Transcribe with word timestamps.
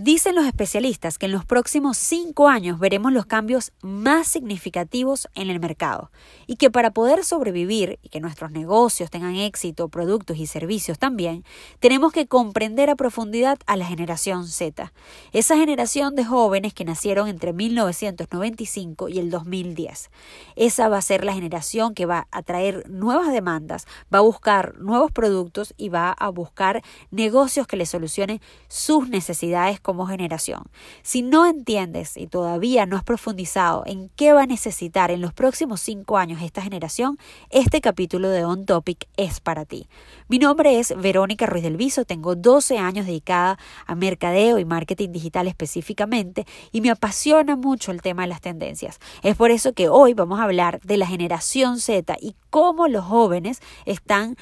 Dicen 0.00 0.36
los 0.36 0.46
especialistas 0.46 1.18
que 1.18 1.26
en 1.26 1.32
los 1.32 1.44
próximos 1.44 1.96
cinco 1.96 2.48
años 2.48 2.78
veremos 2.78 3.12
los 3.12 3.26
cambios 3.26 3.72
más 3.82 4.28
significativos 4.28 5.26
en 5.34 5.50
el 5.50 5.58
mercado 5.58 6.12
y 6.46 6.54
que 6.54 6.70
para 6.70 6.92
poder 6.92 7.24
sobrevivir 7.24 7.98
y 8.04 8.08
que 8.08 8.20
nuestros 8.20 8.52
negocios 8.52 9.10
tengan 9.10 9.34
éxito, 9.34 9.88
productos 9.88 10.36
y 10.36 10.46
servicios 10.46 11.00
también, 11.00 11.44
tenemos 11.80 12.12
que 12.12 12.28
comprender 12.28 12.90
a 12.90 12.94
profundidad 12.94 13.58
a 13.66 13.76
la 13.76 13.86
generación 13.86 14.46
Z, 14.46 14.92
esa 15.32 15.56
generación 15.56 16.14
de 16.14 16.24
jóvenes 16.24 16.74
que 16.74 16.84
nacieron 16.84 17.26
entre 17.26 17.52
1995 17.52 19.08
y 19.08 19.18
el 19.18 19.30
2010. 19.30 20.10
Esa 20.54 20.88
va 20.88 20.98
a 20.98 21.02
ser 21.02 21.24
la 21.24 21.34
generación 21.34 21.94
que 21.94 22.06
va 22.06 22.28
a 22.30 22.42
traer 22.42 22.88
nuevas 22.88 23.32
demandas, 23.32 23.88
va 24.14 24.18
a 24.18 24.22
buscar 24.22 24.78
nuevos 24.78 25.10
productos 25.10 25.74
y 25.76 25.88
va 25.88 26.12
a 26.12 26.28
buscar 26.28 26.84
negocios 27.10 27.66
que 27.66 27.76
le 27.76 27.84
solucionen 27.84 28.40
sus 28.68 29.08
necesidades 29.08 29.80
como 29.88 30.04
generación. 30.04 30.64
Si 31.00 31.22
no 31.22 31.46
entiendes 31.46 32.18
y 32.18 32.26
todavía 32.26 32.84
no 32.84 32.98
has 32.98 33.04
profundizado 33.04 33.84
en 33.86 34.10
qué 34.16 34.34
va 34.34 34.42
a 34.42 34.46
necesitar 34.46 35.10
en 35.10 35.22
los 35.22 35.32
próximos 35.32 35.80
cinco 35.80 36.18
años 36.18 36.42
esta 36.42 36.60
generación, 36.60 37.16
este 37.48 37.80
capítulo 37.80 38.28
de 38.28 38.44
On 38.44 38.66
Topic 38.66 39.08
es 39.16 39.40
para 39.40 39.64
ti. 39.64 39.88
Mi 40.28 40.38
nombre 40.38 40.78
es 40.78 40.94
Verónica 40.94 41.46
Ruiz 41.46 41.62
del 41.62 41.78
Viso, 41.78 42.04
tengo 42.04 42.34
12 42.36 42.76
años 42.76 43.06
dedicada 43.06 43.58
a 43.86 43.94
mercadeo 43.94 44.58
y 44.58 44.66
marketing 44.66 45.10
digital 45.10 45.48
específicamente 45.48 46.44
y 46.70 46.82
me 46.82 46.90
apasiona 46.90 47.56
mucho 47.56 47.90
el 47.90 48.02
tema 48.02 48.24
de 48.24 48.28
las 48.28 48.42
tendencias. 48.42 48.98
Es 49.22 49.36
por 49.36 49.50
eso 49.50 49.72
que 49.72 49.88
hoy 49.88 50.12
vamos 50.12 50.38
a 50.38 50.42
hablar 50.42 50.82
de 50.82 50.98
la 50.98 51.06
generación 51.06 51.80
Z 51.80 52.14
y 52.20 52.36
cómo 52.50 52.88
los 52.88 53.06
jóvenes 53.06 53.62
están 53.86 54.36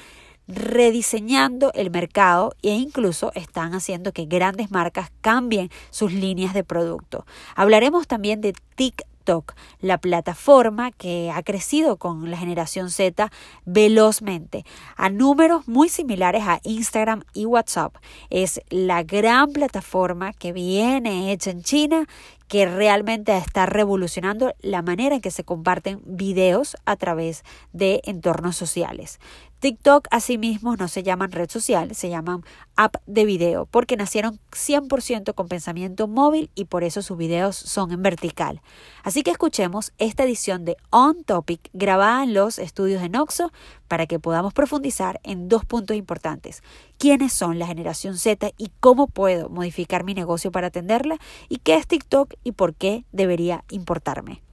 rediseñando 0.47 1.71
el 1.73 1.91
mercado 1.91 2.55
e 2.61 2.69
incluso 2.75 3.31
están 3.35 3.73
haciendo 3.73 4.11
que 4.11 4.25
grandes 4.25 4.71
marcas 4.71 5.11
cambien 5.21 5.69
sus 5.89 6.13
líneas 6.13 6.53
de 6.53 6.63
producto. 6.63 7.25
Hablaremos 7.55 8.07
también 8.07 8.41
de 8.41 8.53
TikTok, 8.75 9.53
la 9.81 9.97
plataforma 9.97 10.91
que 10.91 11.31
ha 11.33 11.43
crecido 11.43 11.97
con 11.97 12.31
la 12.31 12.37
generación 12.37 12.89
Z 12.89 13.29
velozmente 13.65 14.63
a 14.95 15.09
números 15.09 15.67
muy 15.67 15.89
similares 15.89 16.43
a 16.45 16.61
Instagram 16.63 17.23
y 17.33 17.45
WhatsApp. 17.45 17.95
Es 18.29 18.61
la 18.69 19.03
gran 19.03 19.51
plataforma 19.51 20.31
que 20.31 20.53
viene 20.53 21.33
hecha 21.33 21.51
en 21.51 21.61
China 21.61 22.07
que 22.47 22.65
realmente 22.65 23.35
está 23.37 23.65
revolucionando 23.65 24.53
la 24.61 24.81
manera 24.81 25.15
en 25.15 25.21
que 25.21 25.31
se 25.31 25.43
comparten 25.43 26.01
videos 26.05 26.77
a 26.85 26.95
través 26.95 27.43
de 27.73 28.01
entornos 28.05 28.55
sociales. 28.55 29.19
TikTok 29.59 30.07
asimismo 30.11 30.75
no 30.75 30.87
se 30.87 31.01
llaman 31.01 31.31
red 31.31 31.49
social, 31.49 31.95
se 31.95 32.09
llaman 32.09 32.43
app 32.75 32.97
de 33.07 33.25
video, 33.25 33.65
porque 33.65 33.97
nacieron 33.97 34.39
100% 34.51 35.33
con 35.33 35.47
pensamiento 35.47 36.07
móvil 36.07 36.51
y 36.53 36.65
por 36.65 36.83
eso 36.83 37.01
sus 37.01 37.17
videos 37.17 37.55
son 37.55 37.91
en 37.91 38.03
vertical. 38.03 38.61
Así 39.03 39.23
que 39.23 39.31
escuchemos 39.31 39.93
esta 39.97 40.25
edición 40.25 40.63
de 40.63 40.77
On 40.91 41.23
Topic 41.23 41.71
grabada 41.73 42.23
en 42.23 42.35
los 42.35 42.59
estudios 42.59 43.01
de 43.01 43.09
Noxo 43.09 43.51
para 43.87 44.05
que 44.05 44.19
podamos 44.19 44.53
profundizar 44.53 45.19
en 45.23 45.49
dos 45.49 45.65
puntos 45.65 45.97
importantes. 45.97 46.61
¿Quiénes 46.99 47.33
son 47.33 47.57
la 47.57 47.65
generación 47.65 48.15
Z 48.19 48.51
y 48.57 48.69
cómo 48.79 49.07
puedo 49.07 49.49
modificar 49.49 50.03
mi 50.03 50.13
negocio 50.13 50.51
para 50.51 50.67
atenderla? 50.67 51.17
¿Y 51.49 51.57
qué 51.57 51.77
es 51.77 51.87
TikTok 51.87 52.35
y 52.43 52.51
por 52.51 52.75
qué 52.75 53.05
debería 53.11 53.63
importarme? 53.69 54.46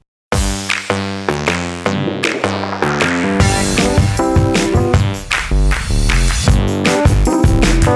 Hola, 7.86 7.92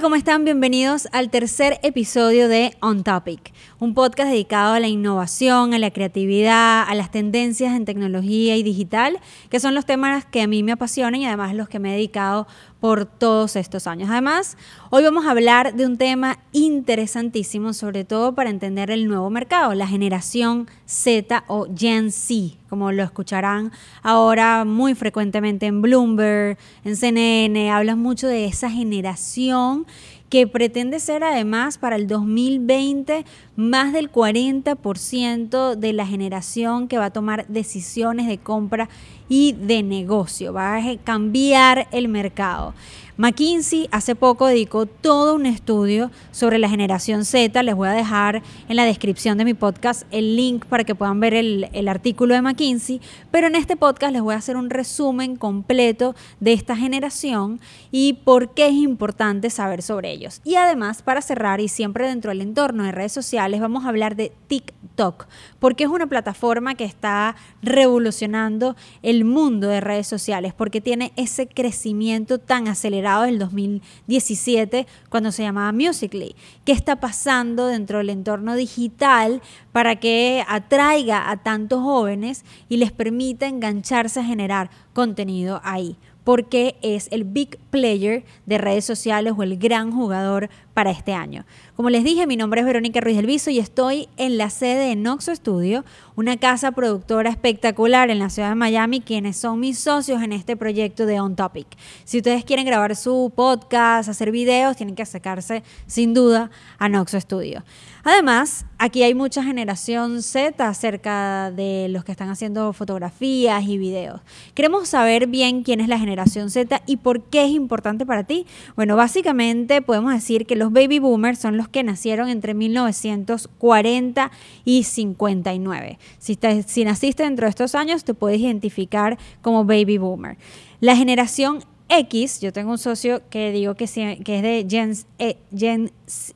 ¿cómo 0.00 0.16
están? 0.16 0.44
Bienvenidos 0.44 1.06
al 1.12 1.30
tercer 1.30 1.78
episodio 1.84 2.48
de 2.48 2.76
On 2.80 3.04
Topic, 3.04 3.52
un 3.78 3.92
podcast 3.92 4.30
dedicado 4.30 4.74
a 4.74 4.80
la 4.80 4.88
innovación, 4.88 5.74
a 5.74 5.78
la 5.78 5.90
creatividad, 5.90 6.84
a 6.88 6.94
las 6.94 7.10
tendencias 7.10 7.74
en 7.76 7.84
tecnología 7.84 8.56
y 8.56 8.62
digital, 8.62 9.18
que 9.50 9.60
son 9.60 9.74
los 9.74 9.84
temas 9.84 10.24
que 10.24 10.42
a 10.42 10.46
mí 10.46 10.62
me 10.62 10.72
apasionan 10.72 11.20
y 11.20 11.26
además 11.26 11.54
los 11.54 11.68
que 11.68 11.78
me 11.78 11.90
he 11.90 11.96
dedicado 11.96 12.46
por 12.80 13.06
todos 13.06 13.56
estos 13.56 13.86
años. 13.86 14.08
Además, 14.10 14.56
hoy 14.90 15.02
vamos 15.02 15.26
a 15.26 15.30
hablar 15.30 15.74
de 15.74 15.86
un 15.86 15.96
tema 15.98 16.38
interesantísimo, 16.52 17.72
sobre 17.72 18.04
todo 18.04 18.34
para 18.34 18.50
entender 18.50 18.90
el 18.90 19.08
nuevo 19.08 19.28
mercado, 19.28 19.74
la 19.74 19.86
generación 19.86 20.68
Z 20.86 21.44
o 21.48 21.66
Gen 21.76 22.12
Z, 22.12 22.56
como 22.68 22.92
lo 22.92 23.02
escucharán 23.02 23.72
ahora 24.02 24.64
muy 24.64 24.94
frecuentemente 24.94 25.66
en 25.66 25.82
Bloomberg, 25.82 26.58
en 26.84 26.96
CNN, 26.96 27.70
hablan 27.70 27.98
mucho 27.98 28.26
de 28.26 28.46
esa 28.46 28.70
generación 28.70 29.86
que 30.28 30.46
pretende 30.46 31.00
ser 31.00 31.24
además 31.24 31.78
para 31.78 31.96
el 31.96 32.06
2020 32.06 33.24
más 33.54 33.92
del 33.92 34.10
40% 34.10 35.74
de 35.76 35.92
la 35.92 36.06
generación 36.06 36.88
que 36.88 36.98
va 36.98 37.06
a 37.06 37.12
tomar 37.12 37.46
decisiones 37.48 38.26
de 38.26 38.38
compra 38.38 38.88
y 39.28 39.52
de 39.52 39.82
negocio, 39.82 40.52
va 40.52 40.76
a 40.76 40.96
cambiar 41.04 41.88
el 41.90 42.08
mercado. 42.08 42.74
McKinsey 43.18 43.88
hace 43.92 44.14
poco 44.14 44.46
dedicó 44.46 44.84
todo 44.84 45.36
un 45.36 45.46
estudio 45.46 46.10
sobre 46.32 46.58
la 46.58 46.68
generación 46.68 47.24
Z. 47.24 47.62
Les 47.62 47.74
voy 47.74 47.88
a 47.88 47.92
dejar 47.92 48.42
en 48.68 48.76
la 48.76 48.84
descripción 48.84 49.38
de 49.38 49.46
mi 49.46 49.54
podcast 49.54 50.02
el 50.10 50.36
link 50.36 50.66
para 50.66 50.84
que 50.84 50.94
puedan 50.94 51.18
ver 51.18 51.32
el, 51.32 51.88
artículo 51.88 52.34
de 52.34 52.42
McKinsey. 52.42 53.00
Pero 53.30 53.46
en 53.46 53.54
este 53.54 53.74
podcast 53.74 54.12
les 54.12 54.20
voy 54.20 54.34
a 54.34 54.38
hacer 54.38 54.58
un 54.58 54.68
resumen 54.68 55.36
completo 55.36 56.14
de 56.40 56.52
esta 56.52 56.76
generación 56.76 57.58
y 57.90 58.12
por 58.12 58.52
qué 58.52 58.66
es 58.66 58.74
importante 58.74 59.48
saber 59.48 59.80
sobre 59.80 60.12
ellos. 60.12 60.42
Y 60.44 60.56
además, 60.56 61.00
para 61.00 61.22
cerrar 61.22 61.60
y 61.60 61.68
siempre 61.68 62.06
dentro 62.06 62.28
del 62.32 62.42
entorno 62.42 62.84
de 62.84 62.92
redes 62.92 63.12
sociales, 63.12 63.62
vamos 63.62 63.86
a 63.86 63.88
hablar 63.88 64.16
de 64.16 64.30
TikTok, 64.46 65.26
porque 65.58 65.84
es 65.84 65.90
una 65.90 66.06
plataforma 66.06 66.74
que 66.74 66.84
está 66.84 67.34
revolucionando 67.62 68.76
el 69.00 69.24
mundo 69.24 69.68
de 69.68 69.80
redes 69.80 70.06
sociales, 70.06 70.52
porque 70.52 70.82
tiene 70.82 71.14
ese 71.16 71.46
crecimiento 71.46 72.38
tan 72.38 72.68
acelerado 72.68 73.05
del 73.06 73.38
2017 73.38 74.86
cuando 75.08 75.30
se 75.30 75.44
llamaba 75.44 75.70
Musically. 75.72 76.34
¿Qué 76.64 76.72
está 76.72 76.96
pasando 76.96 77.68
dentro 77.68 77.98
del 77.98 78.10
entorno 78.10 78.56
digital 78.56 79.40
para 79.72 79.96
que 79.96 80.44
atraiga 80.48 81.30
a 81.30 81.36
tantos 81.36 81.82
jóvenes 81.82 82.44
y 82.68 82.78
les 82.78 82.90
permita 82.90 83.46
engancharse 83.46 84.20
a 84.20 84.24
generar 84.24 84.70
contenido 84.92 85.60
ahí? 85.62 85.96
Porque 86.26 86.74
es 86.82 87.06
el 87.12 87.22
big 87.22 87.56
player 87.70 88.24
de 88.46 88.58
redes 88.58 88.84
sociales 88.84 89.34
o 89.36 89.44
el 89.44 89.56
gran 89.58 89.92
jugador 89.92 90.50
para 90.74 90.90
este 90.90 91.14
año. 91.14 91.46
Como 91.76 91.88
les 91.88 92.02
dije, 92.02 92.26
mi 92.26 92.36
nombre 92.36 92.60
es 92.62 92.66
Verónica 92.66 93.00
Ruiz 93.00 93.14
del 93.14 93.26
Viso 93.26 93.48
y 93.50 93.60
estoy 93.60 94.08
en 94.16 94.36
la 94.36 94.50
sede 94.50 94.88
de 94.88 94.96
Noxo 94.96 95.32
Studio, 95.32 95.84
una 96.16 96.36
casa 96.36 96.72
productora 96.72 97.30
espectacular 97.30 98.10
en 98.10 98.18
la 98.18 98.28
ciudad 98.28 98.48
de 98.48 98.54
Miami, 98.56 99.00
quienes 99.02 99.36
son 99.36 99.60
mis 99.60 99.78
socios 99.78 100.20
en 100.20 100.32
este 100.32 100.56
proyecto 100.56 101.06
de 101.06 101.20
On 101.20 101.36
Topic. 101.36 101.68
Si 102.02 102.16
ustedes 102.16 102.44
quieren 102.44 102.66
grabar 102.66 102.96
su 102.96 103.32
podcast, 103.32 104.08
hacer 104.08 104.32
videos, 104.32 104.76
tienen 104.76 104.96
que 104.96 105.02
acercarse 105.02 105.62
sin 105.86 106.12
duda 106.12 106.50
a 106.78 106.88
Noxo 106.88 107.20
Studio. 107.20 107.62
Además, 108.08 108.66
aquí 108.78 109.02
hay 109.02 109.14
mucha 109.14 109.42
generación 109.42 110.22
Z 110.22 110.68
acerca 110.68 111.50
de 111.50 111.88
los 111.90 112.04
que 112.04 112.12
están 112.12 112.28
haciendo 112.28 112.72
fotografías 112.72 113.64
y 113.64 113.78
videos. 113.78 114.20
Queremos 114.54 114.88
saber 114.88 115.26
bien 115.26 115.64
quién 115.64 115.80
es 115.80 115.88
la 115.88 115.98
generación 115.98 116.48
Z 116.48 116.82
y 116.86 116.98
por 116.98 117.24
qué 117.24 117.46
es 117.46 117.50
importante 117.50 118.06
para 118.06 118.22
ti. 118.22 118.46
Bueno, 118.76 118.94
básicamente 118.94 119.82
podemos 119.82 120.12
decir 120.12 120.46
que 120.46 120.54
los 120.54 120.72
baby 120.72 121.00
boomers 121.00 121.40
son 121.40 121.56
los 121.56 121.66
que 121.66 121.82
nacieron 121.82 122.28
entre 122.28 122.54
1940 122.54 124.30
y 124.64 124.84
59. 124.84 125.98
Si, 126.20 126.38
si 126.64 126.84
naciste 126.84 127.24
dentro 127.24 127.46
de 127.46 127.50
estos 127.50 127.74
años, 127.74 128.04
te 128.04 128.14
puedes 128.14 128.38
identificar 128.38 129.18
como 129.42 129.64
baby 129.64 129.98
boomer. 129.98 130.38
La 130.78 130.94
generación 130.94 131.64
X, 131.88 132.40
yo 132.40 132.52
tengo 132.52 132.72
un 132.72 132.78
socio 132.78 133.22
que 133.30 133.52
digo 133.52 133.74
que, 133.74 133.84
es 133.84 133.94
de 133.94 134.66
Gen, 134.68 134.94
eh, 135.18 135.38
Gen 135.56 135.92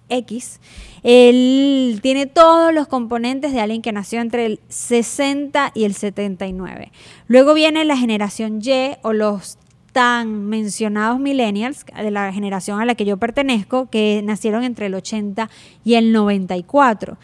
X, 0.09 0.61
él 1.03 1.99
tiene 2.03 2.27
todos 2.27 2.73
los 2.73 2.87
componentes 2.87 3.53
de 3.53 3.61
alguien 3.61 3.83
que 3.83 3.93
nació 3.93 4.21
entre 4.21 4.47
el 4.47 4.61
60 4.69 5.73
y 5.75 5.85
el 5.85 5.95
79. 5.95 6.93
Luego 7.27 7.55
viene 7.55 7.85
la 7.85 7.97
generación 7.97 8.61
Y 8.63 8.97
o 9.03 9.13
los 9.13 9.59
tan 9.93 10.47
mencionados 10.47 11.19
millennials, 11.19 11.85
de 11.85 12.11
la 12.11 12.33
generación 12.33 12.81
a 12.81 12.85
la 12.85 12.95
que 12.95 13.05
yo 13.05 13.17
pertenezco, 13.17 13.91
que 13.91 14.23
nacieron 14.25 14.63
entre 14.63 14.87
el 14.87 14.95
80 14.95 15.51
y 15.85 15.95
el 15.95 16.13
94. 16.13 17.19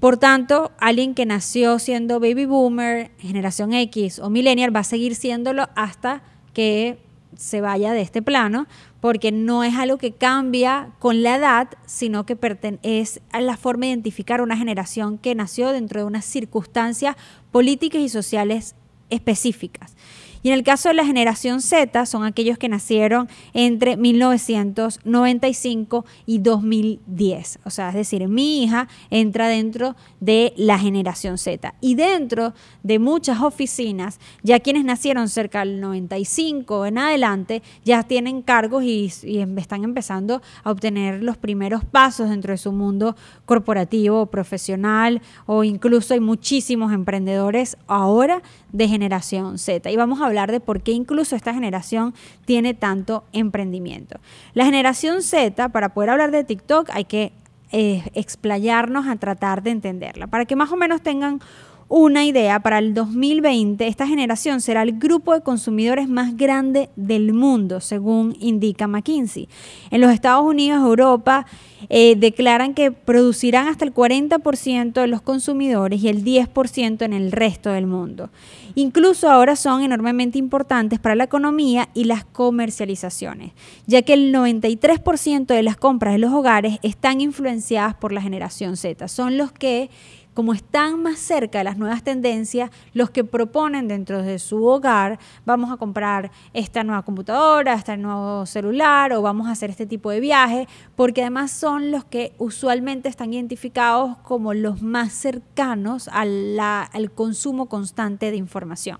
Por 0.00 0.16
tanto, 0.16 0.70
alguien 0.78 1.14
que 1.14 1.26
nació 1.26 1.78
siendo 1.78 2.20
baby 2.20 2.44
boomer, 2.44 3.10
generación 3.18 3.72
X 3.72 4.20
o 4.20 4.30
millennial 4.30 4.74
va 4.74 4.80
a 4.80 4.84
seguir 4.84 5.14
siéndolo 5.14 5.68
hasta 5.74 6.22
que 6.52 6.98
se 7.36 7.60
vaya 7.60 7.92
de 7.92 8.00
este 8.00 8.22
plano, 8.22 8.66
porque 9.00 9.32
no 9.32 9.64
es 9.64 9.74
algo 9.74 9.98
que 9.98 10.12
cambia 10.12 10.90
con 10.98 11.22
la 11.22 11.36
edad, 11.36 11.68
sino 11.86 12.26
que 12.26 12.36
es 12.82 13.20
la 13.38 13.56
forma 13.56 13.82
de 13.82 13.92
identificar 13.92 14.40
una 14.40 14.56
generación 14.56 15.18
que 15.18 15.34
nació 15.34 15.70
dentro 15.70 16.00
de 16.00 16.06
unas 16.06 16.24
circunstancias 16.24 17.16
políticas 17.52 18.00
y 18.00 18.08
sociales 18.08 18.74
específicas. 19.10 19.94
Y 20.42 20.48
en 20.48 20.54
el 20.54 20.62
caso 20.62 20.88
de 20.88 20.94
la 20.94 21.04
generación 21.04 21.60
Z, 21.60 22.06
son 22.06 22.24
aquellos 22.24 22.58
que 22.58 22.68
nacieron 22.68 23.28
entre 23.52 23.96
1995 23.96 26.04
y 26.26 26.38
2010. 26.38 27.60
O 27.64 27.70
sea, 27.70 27.88
es 27.88 27.94
decir, 27.94 28.28
mi 28.28 28.62
hija 28.62 28.88
entra 29.10 29.48
dentro 29.48 29.96
de 30.20 30.52
la 30.56 30.78
generación 30.78 31.38
Z. 31.38 31.74
Y 31.80 31.94
dentro 31.94 32.54
de 32.82 32.98
muchas 32.98 33.40
oficinas, 33.40 34.18
ya 34.42 34.60
quienes 34.60 34.84
nacieron 34.84 35.28
cerca 35.28 35.60
del 35.60 35.80
95 35.80 36.86
en 36.86 36.98
adelante, 36.98 37.62
ya 37.84 38.02
tienen 38.02 38.42
cargos 38.42 38.84
y, 38.84 39.12
y 39.22 39.38
em, 39.38 39.58
están 39.58 39.84
empezando 39.84 40.42
a 40.64 40.70
obtener 40.70 41.22
los 41.22 41.36
primeros 41.36 41.84
pasos 41.84 42.30
dentro 42.30 42.52
de 42.52 42.58
su 42.58 42.72
mundo 42.72 43.16
corporativo, 43.44 44.26
profesional 44.26 45.20
o 45.46 45.64
incluso 45.64 46.14
hay 46.14 46.20
muchísimos 46.20 46.92
emprendedores 46.92 47.76
ahora 47.86 48.42
de 48.72 48.88
generación 48.88 49.58
Z. 49.58 49.90
Y 49.90 49.96
vamos 49.96 50.20
a 50.20 50.27
hablar 50.28 50.52
de 50.52 50.60
por 50.60 50.82
qué 50.82 50.92
incluso 50.92 51.36
esta 51.36 51.52
generación 51.52 52.14
tiene 52.44 52.74
tanto 52.74 53.24
emprendimiento. 53.32 54.20
La 54.54 54.64
generación 54.64 55.22
Z, 55.22 55.70
para 55.70 55.90
poder 55.90 56.10
hablar 56.10 56.30
de 56.30 56.44
TikTok, 56.44 56.90
hay 56.92 57.04
que 57.04 57.32
eh, 57.70 58.02
explayarnos 58.14 59.06
a 59.06 59.16
tratar 59.16 59.62
de 59.62 59.70
entenderla, 59.70 60.26
para 60.26 60.46
que 60.46 60.56
más 60.56 60.72
o 60.72 60.76
menos 60.76 61.02
tengan 61.02 61.40
una 61.88 62.26
idea, 62.26 62.60
para 62.60 62.78
el 62.78 62.92
2020 62.92 63.86
esta 63.86 64.06
generación 64.06 64.60
será 64.60 64.82
el 64.82 64.98
grupo 64.98 65.32
de 65.32 65.40
consumidores 65.40 66.08
más 66.08 66.36
grande 66.36 66.90
del 66.96 67.32
mundo, 67.32 67.80
según 67.80 68.36
indica 68.40 68.86
McKinsey. 68.86 69.48
En 69.90 70.02
los 70.02 70.12
Estados 70.12 70.44
Unidos, 70.44 70.82
Europa, 70.82 71.46
eh, 71.88 72.16
declaran 72.16 72.74
que 72.74 72.90
producirán 72.90 73.68
hasta 73.68 73.84
el 73.84 73.94
40% 73.94 75.00
de 75.00 75.06
los 75.06 75.22
consumidores 75.22 76.02
y 76.02 76.08
el 76.08 76.24
10% 76.24 77.04
en 77.04 77.12
el 77.12 77.32
resto 77.32 77.70
del 77.70 77.86
mundo. 77.86 78.30
Incluso 78.74 79.30
ahora 79.30 79.56
son 79.56 79.82
enormemente 79.82 80.38
importantes 80.38 80.98
para 80.98 81.14
la 81.14 81.24
economía 81.24 81.88
y 81.94 82.04
las 82.04 82.24
comercializaciones, 82.24 83.52
ya 83.86 84.02
que 84.02 84.12
el 84.12 84.32
93% 84.32 85.46
de 85.46 85.62
las 85.62 85.76
compras 85.76 86.12
de 86.12 86.18
los 86.18 86.32
hogares 86.32 86.78
están 86.82 87.20
influenciadas 87.20 87.94
por 87.94 88.12
la 88.12 88.20
generación 88.20 88.76
Z. 88.76 89.08
Son 89.08 89.38
los 89.38 89.52
que 89.52 89.90
como 90.38 90.52
están 90.52 91.02
más 91.02 91.18
cerca 91.18 91.58
de 91.58 91.64
las 91.64 91.78
nuevas 91.78 92.04
tendencias, 92.04 92.70
los 92.94 93.10
que 93.10 93.24
proponen 93.24 93.88
dentro 93.88 94.22
de 94.22 94.38
su 94.38 94.64
hogar, 94.64 95.18
vamos 95.44 95.72
a 95.72 95.78
comprar 95.78 96.30
esta 96.52 96.84
nueva 96.84 97.02
computadora, 97.02 97.74
este 97.74 97.96
nuevo 97.96 98.46
celular 98.46 99.12
o 99.14 99.20
vamos 99.20 99.48
a 99.48 99.50
hacer 99.50 99.68
este 99.68 99.84
tipo 99.84 100.12
de 100.12 100.20
viaje, 100.20 100.68
porque 100.94 101.22
además 101.22 101.50
son 101.50 101.90
los 101.90 102.04
que 102.04 102.34
usualmente 102.38 103.08
están 103.08 103.34
identificados 103.34 104.16
como 104.18 104.54
los 104.54 104.80
más 104.80 105.12
cercanos 105.12 106.08
al 106.12 107.10
consumo 107.16 107.66
constante 107.66 108.30
de 108.30 108.36
información. 108.36 108.98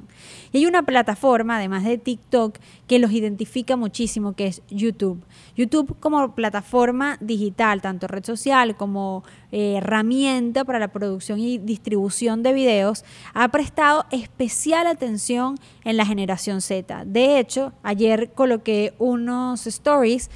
Y 0.50 0.58
hay 0.58 0.66
una 0.66 0.82
plataforma, 0.82 1.58
además 1.58 1.84
de 1.84 1.98
TikTok, 1.98 2.58
que 2.88 2.98
los 2.98 3.12
identifica 3.12 3.76
muchísimo, 3.76 4.32
que 4.32 4.48
es 4.48 4.62
YouTube. 4.70 5.22
YouTube 5.54 5.94
como 6.00 6.34
plataforma 6.34 7.16
digital, 7.20 7.80
tanto 7.80 8.08
red 8.08 8.24
social 8.24 8.76
como 8.76 9.22
eh, 9.52 9.76
herramienta 9.76 10.64
para 10.64 10.80
la 10.80 10.88
producción 10.88 11.27
y 11.36 11.58
distribución 11.58 12.42
de 12.42 12.52
videos, 12.52 13.04
ha 13.34 13.48
prestado 13.48 14.06
especial 14.10 14.86
atención 14.86 15.56
en 15.84 15.96
la 15.96 16.06
generación 16.06 16.60
Z. 16.62 17.04
De 17.04 17.38
hecho, 17.38 17.72
ayer 17.82 18.30
coloqué 18.32 18.94
unos 18.98 19.66
stories 19.66 20.30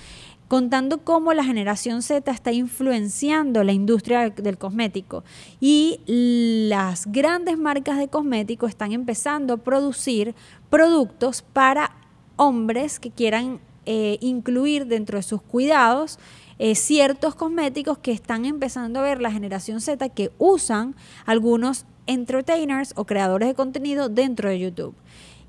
contando 0.53 0.99
cómo 0.99 1.33
la 1.33 1.45
generación 1.45 2.03
Z 2.03 2.31
está 2.31 2.53
influenciando 2.53 3.65
la 3.65 3.73
industria 3.73 4.29
del 4.29 4.59
cosmético 4.59 5.25
y 5.61 6.01
las 6.07 7.11
grandes 7.11 7.57
marcas 7.57 7.97
de 7.97 8.09
cosméticos 8.09 8.69
están 8.69 8.93
empezando 8.93 9.55
a 9.55 9.57
producir 9.57 10.35
productos 10.69 11.41
para 11.41 11.97
hombres 12.37 13.01
que 13.01 13.11
quieran 13.11 13.61
eh, 13.87 14.19
incluir 14.21 14.87
dentro 14.87 15.17
de 15.17 15.23
sus 15.23 15.41
cuidados 15.41 16.19
eh, 16.65 16.77
ciertos 16.77 17.35
cosméticos 17.35 17.99
que 17.99 18.13
están 18.13 18.45
empezando 18.45 19.01
a 19.01 19.03
ver 19.03 19.21
la 19.21 19.33
generación 19.33 19.81
Z 19.81 20.11
que 20.11 20.31
usan 20.39 20.95
algunos 21.27 21.87
entertainers 22.07 22.93
o 22.95 23.05
creadores 23.05 23.49
de 23.49 23.55
contenido 23.57 24.09
dentro 24.09 24.49
de 24.49 24.61
YouTube. 24.61 24.95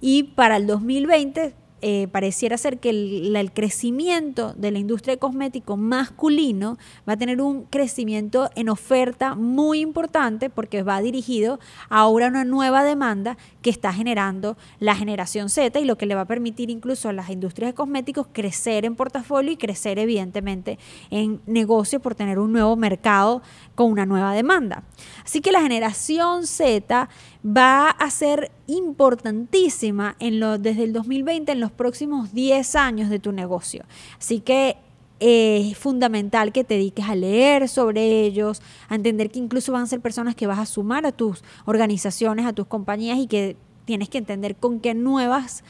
Y 0.01 0.23
para 0.23 0.57
el 0.57 0.65
2020 0.65 1.53
eh, 1.85 2.07
pareciera 2.07 2.57
ser 2.57 2.79
que 2.79 2.91
el, 2.91 3.51
crecimiento 3.53 4.53
de 4.53 4.71
la 4.71 4.79
industria 4.79 5.15
de 5.15 5.19
cosmético 5.19 5.75
masculino 5.75 6.77
va 7.07 7.13
a 7.13 7.17
tener 7.17 7.41
un 7.41 7.65
crecimiento 7.65 8.49
en 8.55 8.69
oferta 8.69 9.35
muy 9.35 9.81
importante 9.81 10.49
porque 10.49 10.81
va 10.81 11.01
dirigido 11.01 11.59
ahora 11.89 12.27
a 12.27 12.29
una 12.29 12.45
nueva 12.45 12.85
demanda 12.85 13.37
que 13.61 13.69
está 13.69 13.91
generando 13.91 14.55
la 14.79 14.95
generación 14.95 15.49
Z 15.49 15.77
y 15.77 15.83
lo 15.83 15.97
que 15.97 16.05
le 16.05 16.15
va 16.15 16.21
a 16.21 16.25
permitir 16.25 16.69
incluso 16.69 17.09
a 17.09 17.13
las 17.13 17.29
industrias 17.29 17.71
de 17.71 17.75
cosméticos 17.75 18.27
crecer 18.31 18.85
en 18.85 18.95
portafolio 18.95 19.51
y 19.51 19.57
crecer 19.57 19.99
evidentemente 19.99 20.79
en 21.09 21.41
negocio 21.47 21.99
por 21.99 22.15
tener 22.15 22.39
un 22.39 22.53
nuevo 22.53 22.77
mercado 22.77 23.41
con 23.75 23.91
una 23.91 24.05
nueva 24.05 24.33
demanda. 24.33 24.83
Así 25.25 25.41
que 25.41 25.51
la 25.51 25.61
generación 25.61 26.47
Z 26.47 27.09
va 27.45 27.89
a 27.89 28.09
ser 28.09 28.51
importantísima 28.67 30.15
en 30.19 30.39
desde 30.61 30.83
el 30.83 30.93
2020 30.93 31.51
en 31.51 31.59
los 31.59 31.71
próximos 31.71 32.33
10 32.33 32.75
años 32.75 33.09
de 33.09 33.19
tu 33.19 33.31
negocio. 33.31 33.83
Así 34.17 34.39
que 34.39 34.77
eh, 35.19 35.69
es 35.71 35.77
fundamental 35.77 36.51
que 36.51 36.63
te 36.63 36.75
dediques 36.75 37.05
a 37.05 37.15
leer 37.15 37.67
sobre 37.69 38.21
ellos, 38.21 38.61
a 38.89 38.95
entender 38.95 39.29
que 39.29 39.39
incluso 39.39 39.71
van 39.71 39.83
a 39.83 39.87
ser 39.87 40.01
personas 40.01 40.35
que 40.35 40.47
vas 40.47 40.59
a 40.59 40.65
sumar 40.65 41.05
a 41.05 41.11
tus 41.11 41.43
organizaciones, 41.65 42.45
a 42.45 42.53
tus 42.53 42.67
compañías 42.67 43.17
y 43.17 43.27
que 43.27 43.57
tienes 43.85 44.09
que 44.09 44.17
entender 44.17 44.55
con 44.55 44.79
qué 44.79 44.93
nuevas 44.93 45.63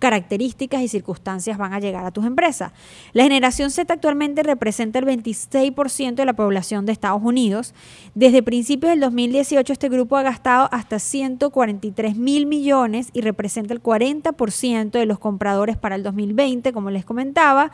características 0.00 0.82
y 0.82 0.88
circunstancias 0.88 1.58
van 1.58 1.72
a 1.72 1.78
llegar 1.78 2.04
a 2.04 2.10
tus 2.10 2.24
empresas. 2.24 2.72
La 3.12 3.22
generación 3.22 3.70
Z 3.70 3.92
actualmente 3.92 4.42
representa 4.42 4.98
el 4.98 5.04
26% 5.04 6.14
de 6.14 6.24
la 6.24 6.32
población 6.32 6.86
de 6.86 6.92
Estados 6.92 7.22
Unidos. 7.22 7.74
Desde 8.16 8.42
principios 8.42 8.90
del 8.90 9.00
2018 9.00 9.72
este 9.72 9.88
grupo 9.88 10.16
ha 10.16 10.22
gastado 10.22 10.68
hasta 10.72 10.98
143 10.98 12.16
mil 12.16 12.46
millones 12.46 13.10
y 13.12 13.20
representa 13.20 13.72
el 13.74 13.82
40% 13.82 14.90
de 14.90 15.06
los 15.06 15.20
compradores 15.20 15.76
para 15.76 15.94
el 15.94 16.02
2020, 16.02 16.72
como 16.72 16.90
les 16.90 17.04
comentaba. 17.04 17.70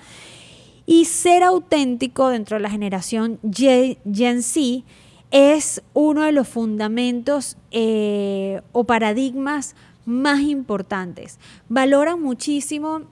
Y 0.85 1.07
ser 1.07 1.43
auténtico 1.43 2.29
dentro 2.29 2.57
de 2.57 2.63
la 2.63 2.71
generación 2.71 3.41
Gen 3.53 4.43
Z 4.43 4.85
es 5.31 5.83
uno 5.93 6.23
de 6.23 6.33
los 6.33 6.49
fundamentos 6.49 7.57
eh, 7.71 8.61
o 8.73 8.85
paradigmas 8.85 9.75
más 10.05 10.41
importantes. 10.41 11.39
Valoran 11.69 12.23
muchísimo 12.23 13.03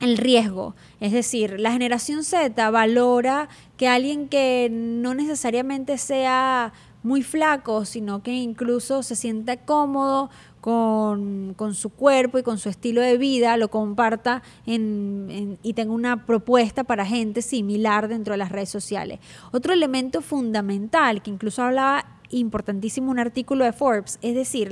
el 0.00 0.16
riesgo. 0.16 0.74
Es 1.00 1.12
decir, 1.12 1.60
la 1.60 1.72
generación 1.72 2.24
Z 2.24 2.70
valora 2.70 3.48
que 3.76 3.88
alguien 3.88 4.28
que 4.28 4.68
no 4.70 5.14
necesariamente 5.14 5.98
sea 5.98 6.72
muy 7.02 7.22
flaco, 7.22 7.84
sino 7.84 8.22
que 8.22 8.32
incluso 8.32 9.02
se 9.02 9.16
sienta 9.16 9.56
cómodo 9.58 10.30
con, 10.60 11.54
su 11.72 11.90
cuerpo 11.90 12.38
y 12.38 12.42
con 12.42 12.58
su 12.58 12.68
estilo 12.68 13.00
de 13.00 13.16
vida, 13.16 13.56
lo 13.56 13.70
comparta 13.70 14.42
y 14.66 15.72
tenga 15.74 15.92
una 15.92 16.26
propuesta 16.26 16.84
para 16.84 17.06
gente 17.06 17.42
similar 17.42 18.08
dentro 18.08 18.32
de 18.32 18.38
las 18.38 18.52
redes 18.52 18.68
sociales. 18.68 19.20
Otro 19.52 19.72
elemento 19.72 20.20
fundamental 20.20 21.22
que 21.22 21.30
incluso 21.30 21.62
hablaba 21.62 22.04
importantísimo 22.30 23.10
un 23.10 23.18
artículo 23.18 23.64
de 23.64 23.72
Forbes, 23.72 24.18
es 24.22 24.34
decir, 24.34 24.70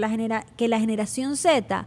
que 0.56 0.68
la 0.68 0.80
generación 0.80 1.36
Z 1.36 1.86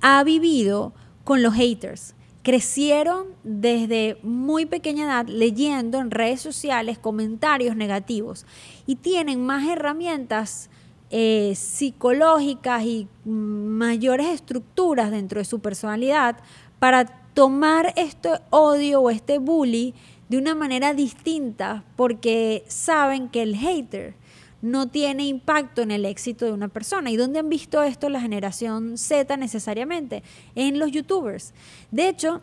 ha 0.00 0.24
vivido 0.24 0.92
con 1.24 1.42
los 1.42 1.54
haters. 1.54 2.14
Crecieron 2.42 3.26
desde 3.44 4.18
muy 4.24 4.66
pequeña 4.66 5.04
edad 5.04 5.26
leyendo 5.28 6.00
en 6.00 6.10
redes 6.10 6.40
sociales 6.40 6.98
comentarios 6.98 7.76
negativos 7.76 8.46
y 8.84 8.96
tienen 8.96 9.46
más 9.46 9.68
herramientas 9.68 10.68
eh, 11.14 11.52
psicológicas 11.54 12.84
y 12.84 13.06
mayores 13.26 14.28
estructuras 14.28 15.10
dentro 15.10 15.40
de 15.40 15.44
su 15.44 15.60
personalidad 15.60 16.38
para 16.78 17.04
tomar 17.34 17.92
este 17.96 18.30
odio 18.48 19.02
o 19.02 19.10
este 19.10 19.38
bully 19.38 19.94
de 20.30 20.38
una 20.38 20.54
manera 20.54 20.94
distinta 20.94 21.84
porque 21.96 22.64
saben 22.66 23.28
que 23.28 23.42
el 23.42 23.56
hater 23.56 24.14
no 24.62 24.88
tiene 24.88 25.26
impacto 25.26 25.82
en 25.82 25.90
el 25.90 26.06
éxito 26.06 26.46
de 26.46 26.52
una 26.52 26.68
persona. 26.68 27.10
¿Y 27.10 27.16
dónde 27.16 27.40
han 27.40 27.50
visto 27.50 27.82
esto 27.82 28.08
la 28.08 28.20
generación 28.20 28.96
Z 28.96 29.36
necesariamente? 29.36 30.22
En 30.54 30.78
los 30.78 30.90
youtubers. 30.92 31.52
De 31.90 32.08
hecho, 32.08 32.40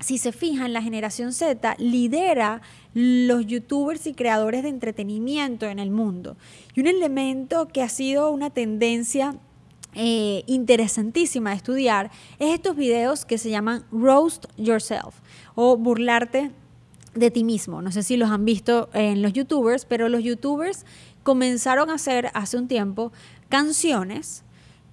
si 0.00 0.18
se 0.18 0.32
fijan, 0.32 0.72
la 0.72 0.82
generación 0.82 1.32
Z 1.32 1.74
lidera 1.78 2.62
los 2.94 3.46
youtubers 3.46 4.06
y 4.06 4.14
creadores 4.14 4.62
de 4.62 4.68
entretenimiento 4.68 5.66
en 5.66 5.78
el 5.78 5.90
mundo. 5.90 6.36
Y 6.74 6.80
un 6.80 6.86
elemento 6.86 7.68
que 7.68 7.82
ha 7.82 7.88
sido 7.88 8.30
una 8.30 8.50
tendencia 8.50 9.34
eh, 9.94 10.44
interesantísima 10.46 11.50
de 11.50 11.56
estudiar 11.56 12.10
es 12.38 12.54
estos 12.54 12.76
videos 12.76 13.24
que 13.24 13.38
se 13.38 13.50
llaman 13.50 13.84
Roast 13.90 14.46
Yourself 14.56 15.16
o 15.54 15.76
burlarte 15.76 16.52
de 17.14 17.30
ti 17.30 17.42
mismo. 17.42 17.82
No 17.82 17.90
sé 17.90 18.02
si 18.02 18.16
los 18.16 18.30
han 18.30 18.44
visto 18.44 18.90
en 18.92 19.22
los 19.22 19.32
youtubers, 19.32 19.84
pero 19.84 20.08
los 20.08 20.22
youtubers 20.22 20.84
comenzaron 21.24 21.90
a 21.90 21.94
hacer 21.94 22.30
hace 22.34 22.56
un 22.56 22.68
tiempo 22.68 23.12
canciones 23.48 24.44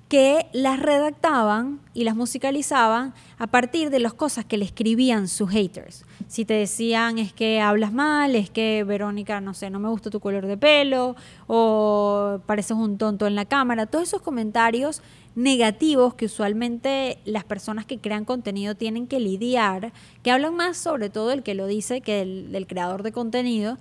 que 0.08 0.46
las 0.54 0.80
redactaban 0.80 1.80
y 1.94 2.04
las 2.04 2.16
musicalizaban 2.16 3.14
a 3.40 3.48
partir 3.48 3.90
de 3.90 4.00
las 4.00 4.14
cosas 4.14 4.46
que 4.46 4.58
le 4.58 4.66
escribían 4.66 5.28
sus 5.28 5.50
haters. 5.50 6.06
Si 6.28 6.46
te 6.46 6.54
decían 6.54 7.18
es 7.18 7.34
que 7.34 7.60
hablas 7.60 7.92
mal, 7.92 8.36
es 8.36 8.50
que 8.50 8.84
Verónica, 8.84 9.42
no 9.42 9.54
sé, 9.54 9.70
no 9.70 9.80
me 9.80 9.90
gusta 9.90 10.12
tu 10.12 10.20
color 10.20 10.46
de 10.46 10.58
pelo, 10.58 11.16
o 11.48 12.40
pareces 12.46 12.78
un 12.78 12.98
tonto 12.98 13.26
en 13.26 13.36
la 13.36 13.46
cámara, 13.46 13.88
todos 13.88 14.08
esos 14.08 14.22
comentarios 14.22 15.02
negativos 15.36 16.14
que 16.14 16.26
usualmente 16.26 17.18
las 17.26 17.44
personas 17.44 17.86
que 17.86 17.98
crean 17.98 18.26
contenido 18.26 18.76
tienen 18.76 19.08
que 19.08 19.20
lidiar, 19.20 19.92
que 20.24 20.32
hablan 20.32 20.56
más 20.56 20.78
sobre 20.78 21.10
todo 21.10 21.32
el 21.32 21.44
que 21.44 21.56
lo 21.56 21.68
dice 21.68 22.02
que 22.02 22.22
el 22.22 22.52
del 22.52 22.68
creador 22.68 23.04
de 23.04 23.12
contenido, 23.12 23.78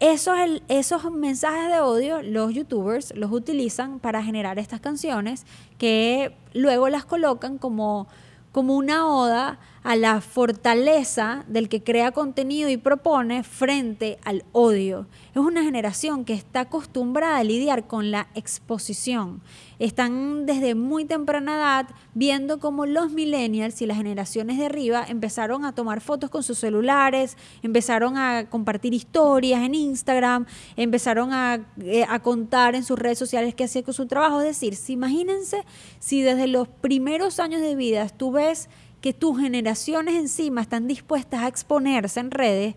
esos, 0.00 0.36
esos 0.68 1.10
mensajes 1.12 1.68
de 1.70 1.80
odio 1.80 2.22
los 2.22 2.52
youtubers 2.52 3.14
los 3.16 3.30
utilizan 3.32 4.00
para 4.00 4.22
generar 4.22 4.58
estas 4.58 4.80
canciones 4.80 5.46
que 5.78 6.36
luego 6.52 6.88
las 6.88 7.04
colocan 7.04 7.58
como, 7.58 8.08
como 8.52 8.76
una 8.76 9.06
oda 9.06 9.58
a 9.84 9.96
la 9.96 10.22
fortaleza 10.22 11.44
del 11.46 11.68
que 11.68 11.84
crea 11.84 12.10
contenido 12.10 12.70
y 12.70 12.78
propone 12.78 13.44
frente 13.44 14.18
al 14.24 14.42
odio. 14.52 15.06
Es 15.34 15.42
una 15.42 15.62
generación 15.62 16.24
que 16.24 16.32
está 16.32 16.60
acostumbrada 16.60 17.36
a 17.36 17.44
lidiar 17.44 17.86
con 17.86 18.10
la 18.10 18.28
exposición. 18.34 19.42
Están 19.78 20.46
desde 20.46 20.74
muy 20.74 21.04
temprana 21.04 21.56
edad 21.56 21.86
viendo 22.14 22.60
cómo 22.60 22.86
los 22.86 23.12
millennials 23.12 23.82
y 23.82 23.86
las 23.86 23.98
generaciones 23.98 24.56
de 24.56 24.66
arriba 24.66 25.04
empezaron 25.06 25.66
a 25.66 25.74
tomar 25.74 26.00
fotos 26.00 26.30
con 26.30 26.42
sus 26.42 26.58
celulares, 26.58 27.36
empezaron 27.62 28.16
a 28.16 28.48
compartir 28.48 28.94
historias 28.94 29.62
en 29.64 29.74
Instagram, 29.74 30.46
empezaron 30.76 31.34
a, 31.34 31.60
eh, 31.82 32.06
contar 32.22 32.74
en 32.74 32.84
sus 32.84 32.98
redes 32.98 33.18
sociales 33.18 33.54
qué 33.54 33.64
hacía 33.64 33.82
con 33.82 33.92
su 33.92 34.06
trabajo. 34.06 34.40
Es 34.40 34.46
decir, 34.46 34.76
si 34.76 34.94
imagínense 34.94 35.62
si 35.98 36.22
desde 36.22 36.46
los 36.46 36.68
primeros 36.68 37.38
años 37.38 37.60
de 37.60 37.74
vida 37.74 38.08
tú 38.08 38.32
ves 38.32 38.70
que 39.04 39.12
tus 39.12 39.38
generaciones 39.38 40.14
encima 40.14 40.62
están 40.62 40.88
dispuestas 40.88 41.42
a 41.42 41.48
exponerse 41.48 42.20
en 42.20 42.30
redes, 42.30 42.74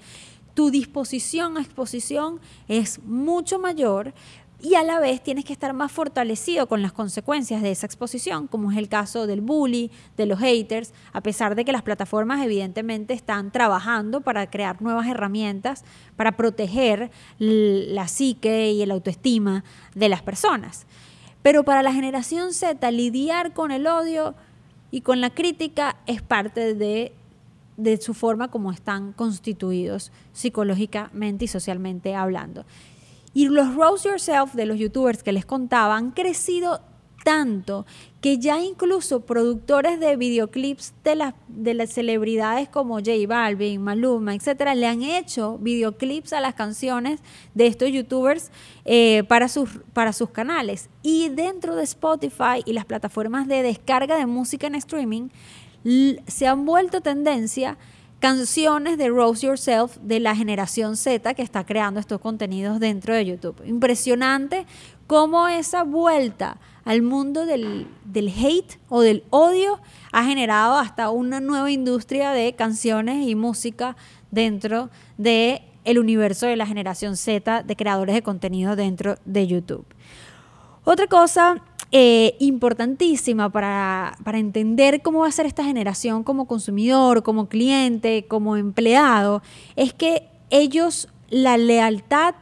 tu 0.53 0.71
disposición 0.71 1.55
a 1.55 1.61
exposición 1.61 2.41
es 2.67 3.01
mucho 3.05 3.59
mayor 3.59 4.13
y 4.59 4.75
a 4.75 4.83
la 4.83 4.99
vez 4.99 5.23
tienes 5.23 5.45
que 5.45 5.53
estar 5.53 5.71
más 5.71 5.89
fortalecido 5.89 6.67
con 6.67 6.81
las 6.81 6.91
consecuencias 6.91 7.61
de 7.61 7.71
esa 7.71 7.85
exposición, 7.85 8.47
como 8.47 8.73
es 8.73 8.77
el 8.77 8.89
caso 8.89 9.25
del 9.25 9.39
bully, 9.39 9.89
de 10.17 10.25
los 10.25 10.39
haters, 10.39 10.93
a 11.13 11.21
pesar 11.21 11.55
de 11.55 11.63
que 11.63 11.71
las 11.71 11.83
plataformas 11.83 12.43
evidentemente 12.43 13.13
están 13.13 13.49
trabajando 13.53 14.19
para 14.19 14.49
crear 14.49 14.81
nuevas 14.81 15.07
herramientas 15.07 15.85
para 16.17 16.35
proteger 16.35 17.09
la 17.39 18.09
psique 18.09 18.73
y 18.73 18.81
el 18.81 18.91
autoestima 18.91 19.63
de 19.95 20.09
las 20.09 20.23
personas. 20.23 20.87
Pero 21.41 21.63
para 21.63 21.83
la 21.83 21.93
generación 21.93 22.51
Z, 22.51 22.91
lidiar 22.91 23.53
con 23.53 23.71
el 23.71 23.87
odio 23.87 24.35
y 24.91 25.01
con 25.01 25.21
la 25.21 25.29
crítica 25.29 25.97
es 26.05 26.21
parte 26.21 26.73
de, 26.73 27.13
de 27.77 27.97
su 27.97 28.13
forma 28.13 28.49
como 28.49 28.71
están 28.71 29.13
constituidos 29.13 30.11
psicológicamente 30.33 31.45
y 31.45 31.47
socialmente 31.47 32.15
hablando. 32.15 32.65
Y 33.33 33.49
los 33.49 33.75
Rose 33.75 34.09
Yourself 34.09 34.53
de 34.53 34.65
los 34.65 34.79
youtubers 34.79 35.23
que 35.23 35.31
les 35.31 35.45
contaba 35.45 35.95
han 35.95 36.11
crecido 36.11 36.81
tanto 37.23 37.85
que 38.21 38.37
ya 38.37 38.61
incluso 38.61 39.21
productores 39.21 39.99
de 39.99 40.15
videoclips 40.15 40.93
de 41.03 41.15
las, 41.15 41.33
de 41.47 41.73
las 41.73 41.91
celebridades 41.91 42.69
como 42.69 42.95
J 42.95 43.11
Balvin, 43.27 43.81
Maluma, 43.81 44.33
etcétera, 44.33 44.75
le 44.75 44.87
han 44.87 45.01
hecho 45.01 45.57
videoclips 45.57 46.33
a 46.33 46.41
las 46.41 46.55
canciones 46.55 47.19
de 47.53 47.67
estos 47.67 47.91
youtubers 47.91 48.51
eh, 48.85 49.23
para, 49.27 49.47
sus, 49.47 49.69
para 49.93 50.13
sus 50.13 50.29
canales. 50.29 50.89
Y 51.03 51.29
dentro 51.29 51.75
de 51.75 51.83
Spotify 51.83 52.63
y 52.65 52.73
las 52.73 52.85
plataformas 52.85 53.47
de 53.47 53.63
descarga 53.63 54.17
de 54.17 54.25
música 54.25 54.67
en 54.67 54.75
streaming, 54.75 55.29
se 56.27 56.47
han 56.47 56.65
vuelto 56.65 57.01
tendencia 57.01 57.77
canciones 58.19 58.97
de 58.97 59.09
Rose 59.09 59.45
Yourself 59.45 59.97
de 60.01 60.19
la 60.19 60.35
generación 60.35 60.97
Z 60.97 61.33
que 61.33 61.43
está 61.43 61.65
creando 61.65 61.99
estos 61.99 62.19
contenidos 62.19 62.79
dentro 62.79 63.13
de 63.13 63.25
YouTube. 63.25 63.61
Impresionante 63.65 64.65
cómo 65.05 65.47
esa 65.47 65.83
vuelta 65.83 66.57
al 66.87 67.01
mundo 67.01 67.45
del, 67.45 67.85
hate 68.15 68.79
o 68.87 69.01
del 69.01 69.25
odio 69.29 69.81
ha 70.13 70.23
generado 70.23 70.77
hasta 70.77 71.09
una 71.09 71.41
nueva 71.41 71.69
industria 71.69 72.31
de 72.31 72.55
canciones 72.55 73.27
y 73.27 73.35
música 73.35 73.97
dentro 74.31 74.89
de 75.17 75.63
el 75.83 75.99
universo 75.99 76.45
de 76.45 76.55
la 76.55 76.65
generación 76.65 77.17
Z 77.17 77.63
de 77.63 77.75
creadores 77.75 78.15
de 78.15 78.21
contenido 78.21 78.77
dentro 78.77 79.17
de 79.25 79.47
YouTube. 79.47 79.85
Otra 80.85 81.07
cosa 81.07 81.61
eh, 81.91 82.37
importantísima 82.39 83.49
para, 83.49 84.17
para, 84.23 84.37
entender 84.37 85.01
cómo 85.01 85.19
va 85.19 85.27
a 85.27 85.31
ser 85.31 85.45
esta 85.45 85.65
generación 85.65 86.23
como 86.23 86.47
consumidor, 86.47 87.21
como 87.21 87.49
cliente, 87.49 88.27
como 88.29 88.55
empleado, 88.55 89.41
es 89.75 89.91
que 89.91 90.29
ellos 90.51 91.09
la 91.29 91.57
lealtad 91.57 92.35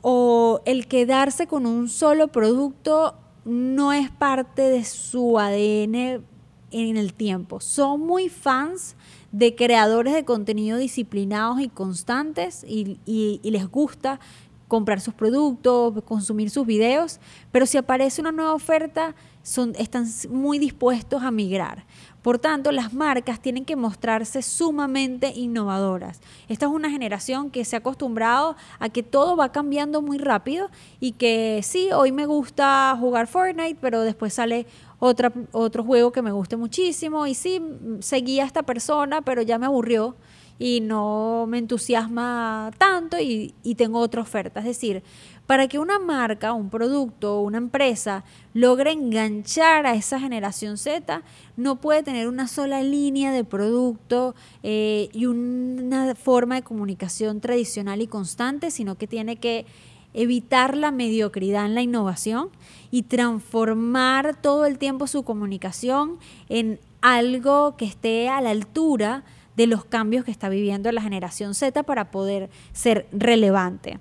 o 0.00 0.62
el 0.64 0.86
quedarse 0.86 1.46
con 1.46 1.66
un 1.66 1.90
solo 1.90 2.28
producto 2.28 3.14
no 3.48 3.92
es 3.92 4.10
parte 4.10 4.62
de 4.62 4.84
su 4.84 5.38
ADN 5.38 6.22
en 6.70 6.96
el 6.96 7.14
tiempo. 7.14 7.60
Son 7.60 8.00
muy 8.00 8.28
fans 8.28 8.94
de 9.32 9.54
creadores 9.54 10.14
de 10.14 10.24
contenido 10.24 10.78
disciplinados 10.78 11.60
y 11.60 11.68
constantes 11.68 12.64
y, 12.68 13.40
les 13.42 13.66
gusta 13.70 14.20
comprar 14.68 15.00
sus 15.00 15.14
productos, 15.14 15.94
consumir 16.04 16.50
sus 16.50 16.66
videos, 16.66 17.20
pero 17.50 17.64
si 17.64 17.78
aparece 17.78 18.20
una 18.20 18.32
nueva 18.32 18.52
oferta, 18.52 19.14
son, 19.42 19.72
están 19.78 20.06
muy 20.28 20.58
dispuestos 20.58 21.22
a 21.22 21.30
migrar. 21.30 21.86
Por 22.28 22.38
tanto, 22.38 22.72
las 22.72 22.92
marcas 22.92 23.40
tienen 23.40 23.64
que 23.64 23.74
mostrarse 23.74 24.42
sumamente 24.42 25.32
innovadoras. 25.34 26.20
Esta 26.50 26.66
es 26.66 26.72
una 26.72 26.90
generación 26.90 27.50
que 27.50 27.64
se 27.64 27.74
ha 27.74 27.78
acostumbrado 27.78 28.54
a 28.78 28.90
que 28.90 29.02
todo 29.02 29.34
va 29.34 29.50
cambiando 29.50 30.02
muy 30.02 30.18
rápido 30.18 30.68
y 31.00 31.12
que 31.12 31.62
sí, 31.62 31.88
hoy 31.90 32.12
me 32.12 32.26
gusta 32.26 32.94
jugar 33.00 33.28
Fortnite, 33.28 33.78
pero 33.80 34.02
después 34.02 34.34
sale 34.34 34.66
otra, 34.98 35.32
otro 35.52 35.82
juego 35.82 36.12
que 36.12 36.20
me 36.20 36.30
guste 36.30 36.58
muchísimo 36.58 37.26
y 37.26 37.34
sí, 37.34 37.62
seguía 38.00 38.42
a 38.42 38.46
esta 38.46 38.62
persona, 38.62 39.22
pero 39.22 39.40
ya 39.40 39.58
me 39.58 39.64
aburrió 39.64 40.14
y 40.58 40.80
no 40.80 41.46
me 41.48 41.58
entusiasma 41.58 42.72
tanto 42.78 43.16
y, 43.20 43.54
tengo 43.76 44.00
otra 44.00 44.22
oferta. 44.22 44.60
Es 44.60 44.66
decir, 44.66 45.02
para 45.46 45.68
que 45.68 45.78
una 45.78 45.98
marca, 45.98 46.52
un 46.52 46.68
producto, 46.68 47.40
una 47.40 47.58
empresa 47.58 48.24
logre 48.54 48.90
enganchar 48.90 49.86
a 49.86 49.94
esa 49.94 50.18
generación 50.18 50.76
Z, 50.78 51.22
no 51.56 51.76
puede 51.76 52.02
tener 52.02 52.26
una 52.26 52.48
sola 52.48 52.82
línea 52.82 53.30
de 53.30 53.44
producto 53.44 54.34
eh, 54.62 55.08
y 55.12 55.26
una 55.26 56.14
forma 56.16 56.56
de 56.56 56.62
comunicación 56.62 57.40
tradicional 57.40 58.02
y 58.02 58.08
constante, 58.08 58.70
sino 58.70 58.96
que 58.96 59.06
tiene 59.06 59.36
que 59.36 59.64
evitar 60.12 60.76
la 60.76 60.90
mediocridad 60.90 61.66
en 61.66 61.74
la 61.74 61.82
innovación 61.82 62.48
y 62.90 63.02
transformar 63.02 64.40
todo 64.40 64.66
el 64.66 64.78
tiempo 64.78 65.06
su 65.06 65.22
comunicación 65.22 66.18
en 66.48 66.80
algo 67.00 67.76
que 67.76 67.84
esté 67.84 68.28
a 68.28 68.40
la 68.40 68.50
altura 68.50 69.22
de 69.58 69.66
los 69.66 69.84
cambios 69.84 70.24
que 70.24 70.30
está 70.30 70.48
viviendo 70.48 70.90
la 70.92 71.02
generación 71.02 71.52
Z 71.52 71.82
para 71.82 72.12
poder 72.12 72.48
ser 72.72 73.08
relevante. 73.10 73.98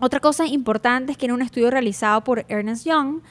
Otra 0.00 0.20
cosa 0.20 0.46
importante 0.46 1.12
es 1.12 1.18
que 1.18 1.24
en 1.24 1.32
un 1.32 1.40
estudio 1.40 1.70
realizado 1.70 2.22
por 2.24 2.44
Ernest 2.48 2.84
Young, 2.84 3.22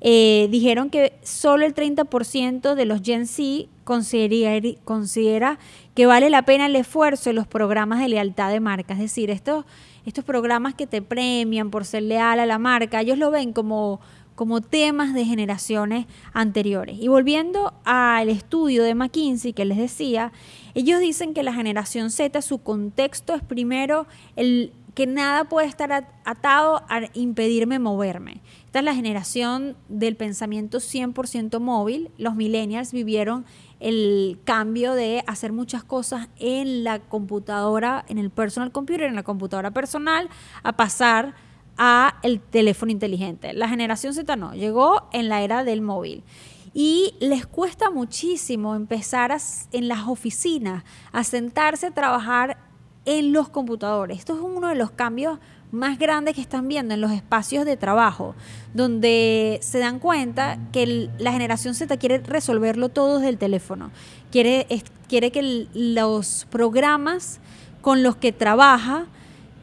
eh, 0.00 0.48
dijeron 0.50 0.88
que 0.88 1.18
solo 1.22 1.66
el 1.66 1.74
30% 1.74 2.74
de 2.74 2.84
los 2.86 3.02
Gen 3.02 3.26
Z 3.26 3.68
considera, 3.84 4.66
considera, 4.82 5.58
que 5.94 6.06
vale 6.06 6.30
la 6.30 6.46
pena 6.46 6.64
el 6.64 6.76
esfuerzo 6.76 7.28
en 7.28 7.36
los 7.36 7.46
programas 7.46 8.00
de 8.00 8.08
lealtad 8.08 8.50
de 8.50 8.60
marca. 8.60 8.94
Es 8.94 9.00
decir, 9.00 9.28
estos, 9.28 9.66
estos 10.06 10.24
programas 10.24 10.72
que 10.72 10.86
te 10.86 11.02
premian 11.02 11.70
por 11.70 11.84
ser 11.84 12.04
leal 12.04 12.40
a 12.40 12.46
la 12.46 12.58
marca, 12.58 13.02
ellos 13.02 13.18
lo 13.18 13.30
ven 13.30 13.52
como, 13.52 14.00
como 14.40 14.62
temas 14.62 15.12
de 15.12 15.26
generaciones 15.26 16.06
anteriores. 16.32 16.96
Y 16.98 17.08
volviendo 17.08 17.74
al 17.84 18.30
estudio 18.30 18.82
de 18.82 18.94
McKinsey 18.94 19.52
que 19.52 19.66
les 19.66 19.76
decía, 19.76 20.32
ellos 20.72 20.98
dicen 20.98 21.34
que 21.34 21.42
la 21.42 21.52
generación 21.52 22.10
Z, 22.10 22.40
su 22.40 22.62
contexto 22.62 23.34
es 23.34 23.42
primero 23.42 24.06
el 24.36 24.72
que 24.94 25.06
nada 25.06 25.44
puede 25.44 25.66
estar 25.66 25.92
atado 26.24 26.82
a 26.88 27.02
impedirme 27.12 27.78
moverme. 27.78 28.40
Esta 28.64 28.78
es 28.78 28.84
la 28.86 28.94
generación 28.94 29.76
del 29.90 30.16
pensamiento 30.16 30.78
100% 30.78 31.60
móvil. 31.60 32.10
Los 32.16 32.34
millennials 32.34 32.92
vivieron 32.92 33.44
el 33.78 34.38
cambio 34.44 34.94
de 34.94 35.22
hacer 35.26 35.52
muchas 35.52 35.84
cosas 35.84 36.28
en 36.38 36.82
la 36.82 36.98
computadora, 36.98 38.06
en 38.08 38.16
el 38.16 38.30
personal 38.30 38.72
computer, 38.72 39.02
en 39.02 39.16
la 39.16 39.22
computadora 39.22 39.70
personal, 39.72 40.30
a 40.62 40.72
pasar 40.78 41.34
a 41.76 42.18
el 42.22 42.40
teléfono 42.40 42.92
inteligente. 42.92 43.52
La 43.52 43.68
generación 43.68 44.14
Z 44.14 44.36
no, 44.36 44.54
llegó 44.54 45.08
en 45.12 45.28
la 45.28 45.42
era 45.42 45.64
del 45.64 45.80
móvil. 45.80 46.22
Y 46.72 47.14
les 47.20 47.46
cuesta 47.46 47.90
muchísimo 47.90 48.76
empezar 48.76 49.36
en 49.72 49.88
las 49.88 50.06
oficinas 50.06 50.84
a 51.10 51.24
sentarse 51.24 51.86
a 51.86 51.90
trabajar 51.90 52.58
en 53.04 53.32
los 53.32 53.48
computadores. 53.48 54.18
Esto 54.18 54.34
es 54.34 54.40
uno 54.40 54.68
de 54.68 54.76
los 54.76 54.90
cambios 54.90 55.38
más 55.72 55.98
grandes 55.98 56.34
que 56.34 56.40
están 56.40 56.68
viendo 56.68 56.94
en 56.94 57.00
los 57.00 57.12
espacios 57.12 57.64
de 57.64 57.76
trabajo, 57.76 58.34
donde 58.74 59.58
se 59.62 59.78
dan 59.78 59.98
cuenta 59.98 60.58
que 60.72 61.10
la 61.18 61.32
generación 61.32 61.74
Z 61.74 61.96
quiere 61.96 62.18
resolverlo 62.18 62.88
todo 62.88 63.16
desde 63.16 63.30
el 63.30 63.38
teléfono. 63.38 63.90
Quiere, 64.30 64.66
quiere 65.08 65.30
que 65.30 65.68
los 65.72 66.46
programas 66.50 67.40
con 67.80 68.02
los 68.02 68.16
que 68.16 68.32
trabaja 68.32 69.06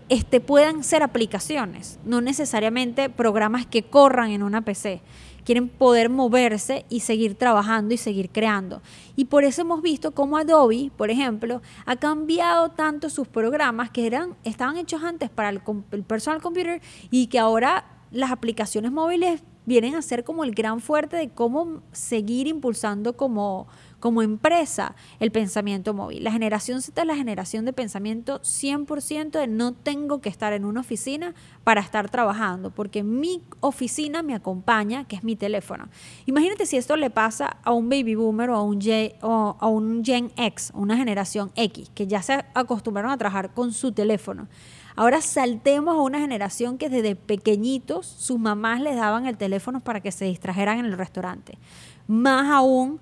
este, 0.09 0.39
puedan 0.39 0.83
ser 0.83 1.03
aplicaciones, 1.03 1.99
no 2.05 2.21
necesariamente 2.21 3.09
programas 3.09 3.65
que 3.65 3.83
corran 3.83 4.31
en 4.31 4.43
una 4.43 4.61
PC 4.61 5.01
quieren 5.47 5.69
poder 5.69 6.09
moverse 6.09 6.85
y 6.89 6.99
seguir 6.99 7.35
trabajando 7.35 7.93
y 7.93 7.97
seguir 7.97 8.31
creando. 8.31 8.81
Y 9.15 9.25
por 9.25 9.45
eso 9.45 9.61
hemos 9.61 9.81
visto 9.81 10.11
cómo 10.11 10.35
Adobe, 10.37 10.91
por 10.97 11.09
ejemplo, 11.09 11.61
ha 11.85 11.95
cambiado 11.95 12.71
tanto 12.71 13.09
sus 13.09 13.29
programas 13.29 13.89
que 13.89 14.05
eran, 14.05 14.35
estaban 14.43 14.75
hechos 14.75 15.03
antes 15.03 15.29
para 15.29 15.47
el, 15.47 15.61
el 15.91 16.03
personal 16.03 16.41
computer 16.41 16.81
y 17.11 17.27
que 17.27 17.39
ahora 17.39 17.85
las 18.11 18.31
aplicaciones 18.31 18.91
móviles 18.91 19.41
vienen 19.65 19.95
a 19.95 20.01
ser 20.01 20.25
como 20.25 20.43
el 20.43 20.51
gran 20.51 20.81
fuerte 20.81 21.15
de 21.15 21.29
cómo 21.29 21.81
seguir 21.93 22.47
impulsando 22.47 23.15
como 23.15 23.67
como 23.99 24.21
empresa 24.21 24.95
el 25.19 25.31
pensamiento 25.31 25.93
móvil. 25.93 26.23
La 26.23 26.31
generación 26.31 26.81
Z 26.81 27.01
es 27.01 27.07
la 27.07 27.15
generación 27.15 27.65
de 27.65 27.73
pensamiento 27.73 28.39
100% 28.41 29.31
de 29.31 29.47
no 29.47 29.73
tengo 29.73 30.21
que 30.21 30.29
estar 30.29 30.53
en 30.53 30.65
una 30.65 30.81
oficina 30.81 31.33
para 31.63 31.81
estar 31.81 32.09
trabajando, 32.09 32.71
porque 32.71 33.03
mi 33.03 33.41
oficina 33.59 34.23
me 34.23 34.35
acompaña, 34.35 35.05
que 35.05 35.15
es 35.15 35.23
mi 35.23 35.35
teléfono. 35.35 35.87
Imagínate 36.25 36.65
si 36.65 36.77
esto 36.77 36.95
le 36.95 37.09
pasa 37.09 37.57
a 37.63 37.71
un 37.71 37.89
baby 37.89 38.15
boomer 38.15 38.49
o 38.49 38.55
a 38.55 38.63
un, 38.63 38.79
o 39.21 39.57
a 39.59 39.67
un 39.67 40.03
Gen 40.03 40.31
X, 40.37 40.71
una 40.73 40.97
generación 40.97 41.51
X, 41.55 41.91
que 41.93 42.07
ya 42.07 42.21
se 42.21 42.45
acostumbraron 42.53 43.11
a 43.11 43.17
trabajar 43.17 43.53
con 43.53 43.73
su 43.73 43.91
teléfono. 43.91 44.47
Ahora 44.95 45.21
saltemos 45.21 45.95
a 45.95 46.01
una 46.01 46.19
generación 46.19 46.79
que 46.79 46.89
desde 46.89 47.15
pequeñitos 47.15 48.07
sus 48.07 48.39
mamás 48.39 48.81
les 48.81 48.95
daban 48.95 49.27
el 49.27 49.37
teléfono 49.37 49.79
para 49.79 50.01
que 50.01 50.11
se 50.11 50.25
distrajeran 50.25 50.79
en 50.79 50.85
el 50.85 50.97
restaurante. 50.97 51.59
Más 52.07 52.49
aún 52.49 52.99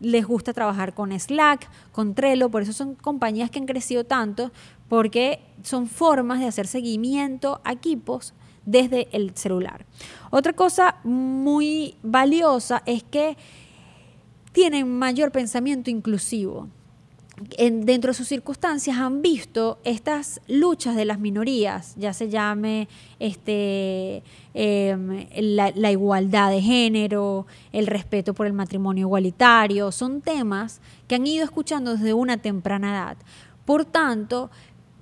les 0.00 0.26
gusta 0.26 0.52
trabajar 0.52 0.94
con 0.94 1.18
Slack, 1.18 1.68
con 1.92 2.14
Trello, 2.14 2.50
por 2.50 2.62
eso 2.62 2.72
son 2.72 2.94
compañías 2.94 3.50
que 3.50 3.58
han 3.58 3.66
crecido 3.66 4.04
tanto, 4.04 4.50
porque 4.88 5.40
son 5.62 5.86
formas 5.86 6.40
de 6.40 6.46
hacer 6.46 6.66
seguimiento 6.66 7.60
a 7.64 7.72
equipos 7.72 8.34
desde 8.64 9.08
el 9.12 9.34
celular. 9.34 9.86
Otra 10.30 10.52
cosa 10.52 10.96
muy 11.04 11.96
valiosa 12.02 12.82
es 12.86 13.02
que 13.02 13.36
tienen 14.52 14.98
mayor 14.98 15.32
pensamiento 15.32 15.90
inclusivo 15.90 16.68
dentro 17.58 18.10
de 18.10 18.14
sus 18.14 18.28
circunstancias 18.28 18.96
han 18.96 19.22
visto 19.22 19.78
estas 19.84 20.40
luchas 20.48 20.96
de 20.96 21.04
las 21.04 21.18
minorías, 21.18 21.94
ya 21.96 22.12
se 22.12 22.28
llame 22.28 22.88
este, 23.18 24.22
em, 24.54 25.26
la, 25.36 25.90
igualdad 25.90 26.50
de 26.50 26.60
género, 26.60 27.46
el 27.72 27.86
respeto 27.86 28.34
por 28.34 28.46
el 28.46 28.52
matrimonio 28.52 29.06
igualitario, 29.06 29.92
son 29.92 30.20
temas 30.20 30.80
que 31.06 31.16
han 31.16 31.26
ido 31.26 31.44
escuchando 31.44 31.96
desde 31.96 32.12
una 32.12 32.38
temprana 32.38 32.90
edad. 32.90 33.16
Por 33.64 33.84
tanto, 33.84 34.50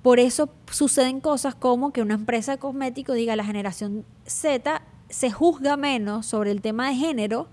por 0.01 0.19
eso 0.19 0.49
suceden 0.71 1.19
cosas 1.19 1.55
como 1.55 1.91
que 1.91 2.01
una 2.01 2.13
empresa 2.13 2.53
de 2.53 2.57
cosméticos 2.59 3.15
diga 3.15 3.35
la 3.35 3.45
generación 3.45 4.05
Z 4.25 4.81
se 5.09 5.31
juzga 5.31 5.77
menos 5.77 6.25
sobre 6.25 6.51
el 6.51 6.61
tema 6.61 6.89
de 6.89 6.95
género 6.95 7.47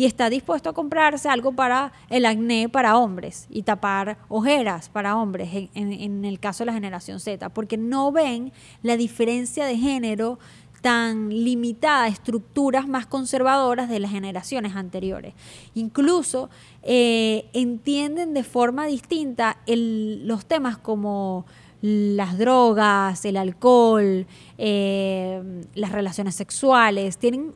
y 0.00 0.06
está 0.06 0.30
dispuesto 0.30 0.70
a 0.70 0.72
comprarse 0.72 1.28
algo 1.28 1.52
para 1.52 1.92
el 2.08 2.24
acné 2.24 2.70
para 2.70 2.96
hombres 2.96 3.46
y 3.50 3.64
tapar 3.64 4.16
ojeras 4.30 4.88
para 4.88 5.14
hombres 5.18 5.68
en, 5.74 6.24
el 6.24 6.40
caso 6.40 6.62
de 6.62 6.68
la 6.68 6.72
generación 6.72 7.20
Z, 7.20 7.50
porque 7.50 7.76
no 7.76 8.10
ven 8.10 8.50
la 8.82 8.96
diferencia 8.96 9.66
de 9.66 9.76
género 9.76 10.38
tan 10.80 11.28
limitada, 11.28 12.08
estructuras 12.08 12.88
más 12.88 13.04
conservadoras 13.04 13.90
de 13.90 14.00
las 14.00 14.10
generaciones 14.10 14.74
anteriores. 14.74 15.34
Incluso 15.74 16.48
eh, 16.82 17.50
entienden 17.52 18.32
de 18.32 18.42
forma 18.42 18.86
distinta 18.86 19.58
los 19.66 20.46
temas 20.46 20.78
como 20.78 21.44
las 21.82 22.38
drogas, 22.38 23.22
el 23.26 23.36
alcohol, 23.36 24.26
eh, 24.56 25.42
las 25.74 25.92
relaciones 25.92 26.36
sexuales, 26.36 27.18
tienen 27.18 27.52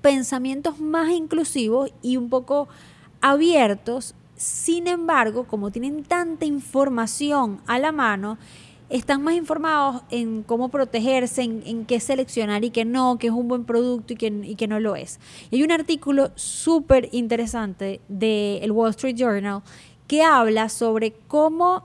pensamientos 0.00 0.78
más 0.80 1.10
inclusivos 1.10 1.92
y 2.02 2.16
un 2.16 2.28
poco 2.28 2.68
abiertos. 3.20 4.14
Sin 4.36 4.86
embargo, 4.86 5.44
como 5.44 5.70
tienen 5.70 6.02
tanta 6.04 6.46
información 6.46 7.60
a 7.66 7.78
la 7.78 7.92
mano, 7.92 8.38
están 8.90 9.22
más 9.22 9.34
informados 9.34 10.02
en 10.10 10.42
cómo 10.42 10.68
protegerse, 10.68 11.42
en, 11.42 11.84
qué 11.86 12.00
seleccionar 12.00 12.64
y 12.64 12.70
qué 12.70 12.84
no, 12.84 13.18
qué 13.18 13.28
es 13.28 13.32
un 13.32 13.46
buen 13.46 13.64
producto 13.64 14.12
y 14.12 14.16
qué, 14.16 14.66
no 14.66 14.80
lo 14.80 14.96
es. 14.96 15.20
Y 15.50 15.56
hay 15.56 15.62
un 15.62 15.70
artículo 15.70 16.32
súper 16.34 17.08
interesante 17.12 18.00
del 18.08 18.72
Wall 18.72 18.90
Street 18.90 19.14
Journal 19.16 19.62
que 20.08 20.22
habla 20.22 20.68
sobre 20.68 21.12
cómo 21.28 21.84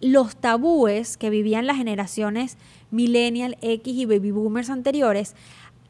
los 0.00 0.36
tabúes 0.36 1.18
que 1.18 1.28
vivían 1.28 1.66
las 1.66 1.76
generaciones 1.76 2.56
millennial, 2.90 3.58
X 3.60 3.94
y 3.94 4.06
baby 4.06 4.30
boomers 4.30 4.70
anteriores 4.70 5.34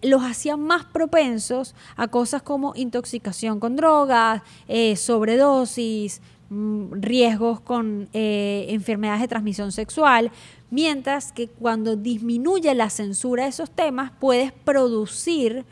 los 0.02 0.22
hacían 0.22 0.60
más 0.60 0.84
propensos 0.84 1.74
a 1.96 2.08
cosas 2.08 2.42
como 2.42 2.72
intoxicación 2.76 3.60
con 3.60 3.76
drogas, 3.76 4.42
eh, 4.68 4.96
sobredosis, 4.96 6.20
mm, 6.50 6.92
riesgos 6.92 7.60
con 7.60 8.08
eh, 8.12 8.66
enfermedades 8.70 9.22
de 9.22 9.28
transmisión 9.28 9.72
sexual, 9.72 10.30
mientras 10.70 11.32
que 11.32 11.48
cuando 11.48 11.96
disminuye 11.96 12.74
la 12.74 12.90
censura 12.90 13.44
de 13.44 13.50
esos 13.50 13.70
temas 13.70 14.12
puedes 14.18 14.52
producir 14.52 15.64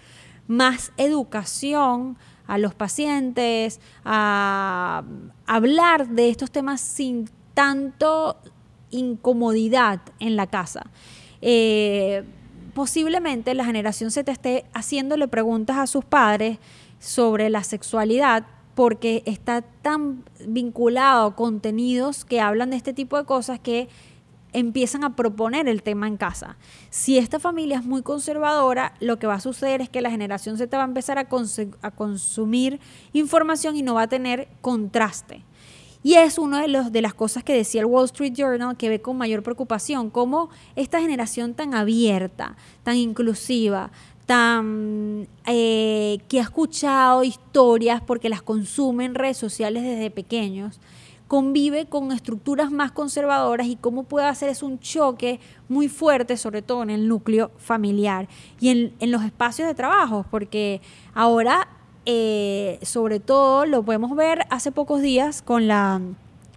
más 0.46 0.92
educación 0.96 2.16
a 2.46 2.58
los 2.58 2.74
pacientes, 2.74 3.80
a 4.04 5.02
hablar 5.46 6.08
de 6.08 6.28
estos 6.28 6.50
temas 6.50 6.80
sin 6.80 7.30
tanto 7.54 8.36
incomodidad 8.90 10.00
en 10.18 10.36
la 10.36 10.46
casa. 10.46 10.86
Eh, 11.40 12.24
posiblemente 12.74 13.54
la 13.54 13.64
generación 13.64 14.10
Z 14.10 14.30
esté 14.30 14.64
haciéndole 14.74 15.28
preguntas 15.28 15.78
a 15.78 15.86
sus 15.86 16.04
padres 16.04 16.58
sobre 16.98 17.48
la 17.50 17.64
sexualidad 17.64 18.46
porque 18.74 19.22
está 19.26 19.62
tan 19.62 20.24
vinculado 20.46 21.26
a 21.26 21.36
contenidos 21.36 22.24
que 22.24 22.40
hablan 22.40 22.70
de 22.70 22.76
este 22.76 22.92
tipo 22.92 23.16
de 23.16 23.24
cosas 23.24 23.60
que 23.60 23.88
empiezan 24.52 25.04
a 25.04 25.16
proponer 25.16 25.68
el 25.68 25.82
tema 25.82 26.06
en 26.06 26.16
casa. 26.16 26.56
Si 26.90 27.18
esta 27.18 27.38
familia 27.38 27.78
es 27.78 27.84
muy 27.84 28.02
conservadora, 28.02 28.94
lo 29.00 29.18
que 29.18 29.26
va 29.26 29.34
a 29.34 29.40
suceder 29.40 29.80
es 29.80 29.88
que 29.88 30.00
la 30.00 30.10
generación 30.10 30.56
Z 30.56 30.76
va 30.76 30.84
a 30.84 30.86
empezar 30.86 31.18
a, 31.18 31.28
a 31.82 31.90
consumir 31.90 32.80
información 33.12 33.76
y 33.76 33.82
no 33.82 33.94
va 33.94 34.02
a 34.02 34.08
tener 34.08 34.48
contraste. 34.60 35.42
Y 36.04 36.16
es 36.16 36.38
una 36.38 36.60
de, 36.60 36.68
los, 36.68 36.92
de 36.92 37.00
las 37.00 37.14
cosas 37.14 37.42
que 37.42 37.54
decía 37.54 37.80
el 37.80 37.86
Wall 37.86 38.04
Street 38.04 38.34
Journal 38.34 38.76
que 38.76 38.90
ve 38.90 39.00
con 39.00 39.16
mayor 39.16 39.42
preocupación, 39.42 40.10
cómo 40.10 40.50
esta 40.76 41.00
generación 41.00 41.54
tan 41.54 41.74
abierta, 41.74 42.56
tan 42.82 42.96
inclusiva, 42.96 43.90
tan 44.26 45.26
eh, 45.46 46.18
que 46.28 46.40
ha 46.40 46.42
escuchado 46.42 47.24
historias 47.24 48.02
porque 48.02 48.28
las 48.28 48.42
consume 48.42 49.06
en 49.06 49.14
redes 49.14 49.38
sociales 49.38 49.82
desde 49.82 50.10
pequeños, 50.10 50.78
convive 51.26 51.86
con 51.86 52.12
estructuras 52.12 52.70
más 52.70 52.92
conservadoras 52.92 53.66
y 53.66 53.76
cómo 53.76 54.04
puede 54.04 54.26
hacer 54.26 54.50
es 54.50 54.62
un 54.62 54.78
choque 54.80 55.40
muy 55.70 55.88
fuerte, 55.88 56.36
sobre 56.36 56.60
todo 56.60 56.82
en 56.82 56.90
el 56.90 57.08
núcleo 57.08 57.50
familiar 57.56 58.28
y 58.60 58.68
en, 58.68 58.92
en 59.00 59.10
los 59.10 59.24
espacios 59.24 59.66
de 59.66 59.74
trabajo, 59.74 60.26
porque 60.30 60.82
ahora 61.14 61.66
eh, 62.06 62.78
sobre 62.82 63.20
todo 63.20 63.66
lo 63.66 63.82
podemos 63.82 64.14
ver 64.16 64.40
hace 64.50 64.72
pocos 64.72 65.00
días 65.00 65.42
con 65.42 65.66
la, 65.68 66.00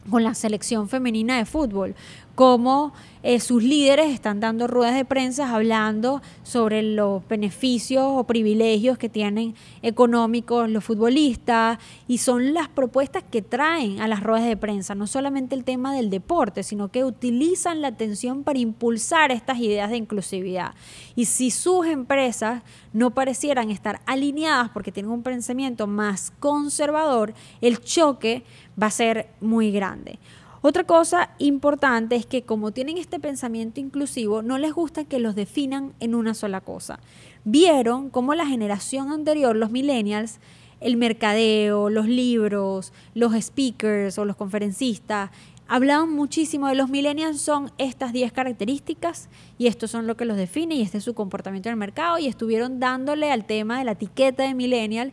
con 0.09 0.23
la 0.23 0.33
selección 0.33 0.89
femenina 0.89 1.37
de 1.37 1.45
fútbol, 1.45 1.95
cómo 2.37 2.93
eh, 3.23 3.39
sus 3.39 3.63
líderes 3.63 4.13
están 4.13 4.39
dando 4.39 4.67
ruedas 4.67 4.93
de 4.93 5.05
prensa 5.05 5.55
hablando 5.55 6.21
sobre 6.43 6.83
los 6.83 7.27
beneficios 7.27 8.03
o 8.05 8.25
privilegios 8.25 8.99
que 8.99 9.09
tienen 9.09 9.55
económicos 9.81 10.69
los 10.69 10.83
futbolistas 10.83 11.79
y 12.07 12.19
son 12.19 12.53
las 12.53 12.67
propuestas 12.67 13.23
que 13.23 13.41
traen 13.41 14.01
a 14.01 14.07
las 14.07 14.21
ruedas 14.21 14.47
de 14.47 14.55
prensa, 14.55 14.93
no 14.93 15.07
solamente 15.07 15.55
el 15.55 15.63
tema 15.63 15.95
del 15.95 16.11
deporte, 16.11 16.61
sino 16.61 16.89
que 16.89 17.03
utilizan 17.03 17.81
la 17.81 17.87
atención 17.87 18.43
para 18.43 18.59
impulsar 18.59 19.31
estas 19.31 19.57
ideas 19.57 19.89
de 19.89 19.97
inclusividad. 19.97 20.75
Y 21.15 21.25
si 21.25 21.49
sus 21.49 21.87
empresas 21.87 22.61
no 22.93 23.15
parecieran 23.15 23.71
estar 23.71 23.99
alineadas 24.05 24.69
porque 24.69 24.91
tienen 24.91 25.11
un 25.11 25.23
pensamiento 25.23 25.87
más 25.87 26.31
conservador, 26.39 27.33
el 27.61 27.81
choque 27.81 28.43
va 28.79 28.87
a 28.87 28.91
ser 28.91 29.29
muy 29.41 29.71
grande. 29.71 30.19
Otra 30.61 30.85
cosa 30.85 31.29
importante 31.37 32.15
es 32.15 32.25
que 32.25 32.41
como 32.41 32.71
tienen 32.71 32.97
este 32.97 33.19
pensamiento 33.19 33.79
inclusivo, 33.79 34.41
no 34.41 34.57
les 34.57 34.73
gusta 34.73 35.05
que 35.05 35.19
los 35.19 35.35
definan 35.35 35.93
en 35.99 36.15
una 36.15 36.33
sola 36.33 36.61
cosa. 36.61 36.99
Vieron 37.43 38.09
cómo 38.09 38.33
la 38.33 38.47
generación 38.47 39.11
anterior, 39.11 39.55
los 39.55 39.69
millennials, 39.69 40.39
el 40.79 40.97
mercadeo, 40.97 41.89
los 41.89 42.07
libros, 42.07 42.91
los 43.13 43.33
speakers 43.33 44.17
o 44.17 44.25
los 44.25 44.35
conferencistas, 44.35 45.29
hablaban 45.67 46.11
muchísimo 46.11 46.67
de 46.67 46.75
los 46.75 46.89
millennials 46.89 47.41
son 47.41 47.71
estas 47.77 48.13
10 48.13 48.31
características 48.31 49.29
y 49.57 49.67
esto 49.67 49.87
son 49.87 50.07
lo 50.07 50.15
que 50.17 50.25
los 50.25 50.37
define 50.37 50.75
y 50.75 50.81
este 50.81 50.97
es 50.97 51.03
su 51.03 51.13
comportamiento 51.13 51.69
en 51.69 51.73
el 51.73 51.79
mercado 51.79 52.17
y 52.17 52.27
estuvieron 52.27 52.79
dándole 52.79 53.31
al 53.31 53.45
tema 53.45 53.79
de 53.79 53.85
la 53.85 53.91
etiqueta 53.91 54.43
de 54.43 54.53
millennial 54.53 55.11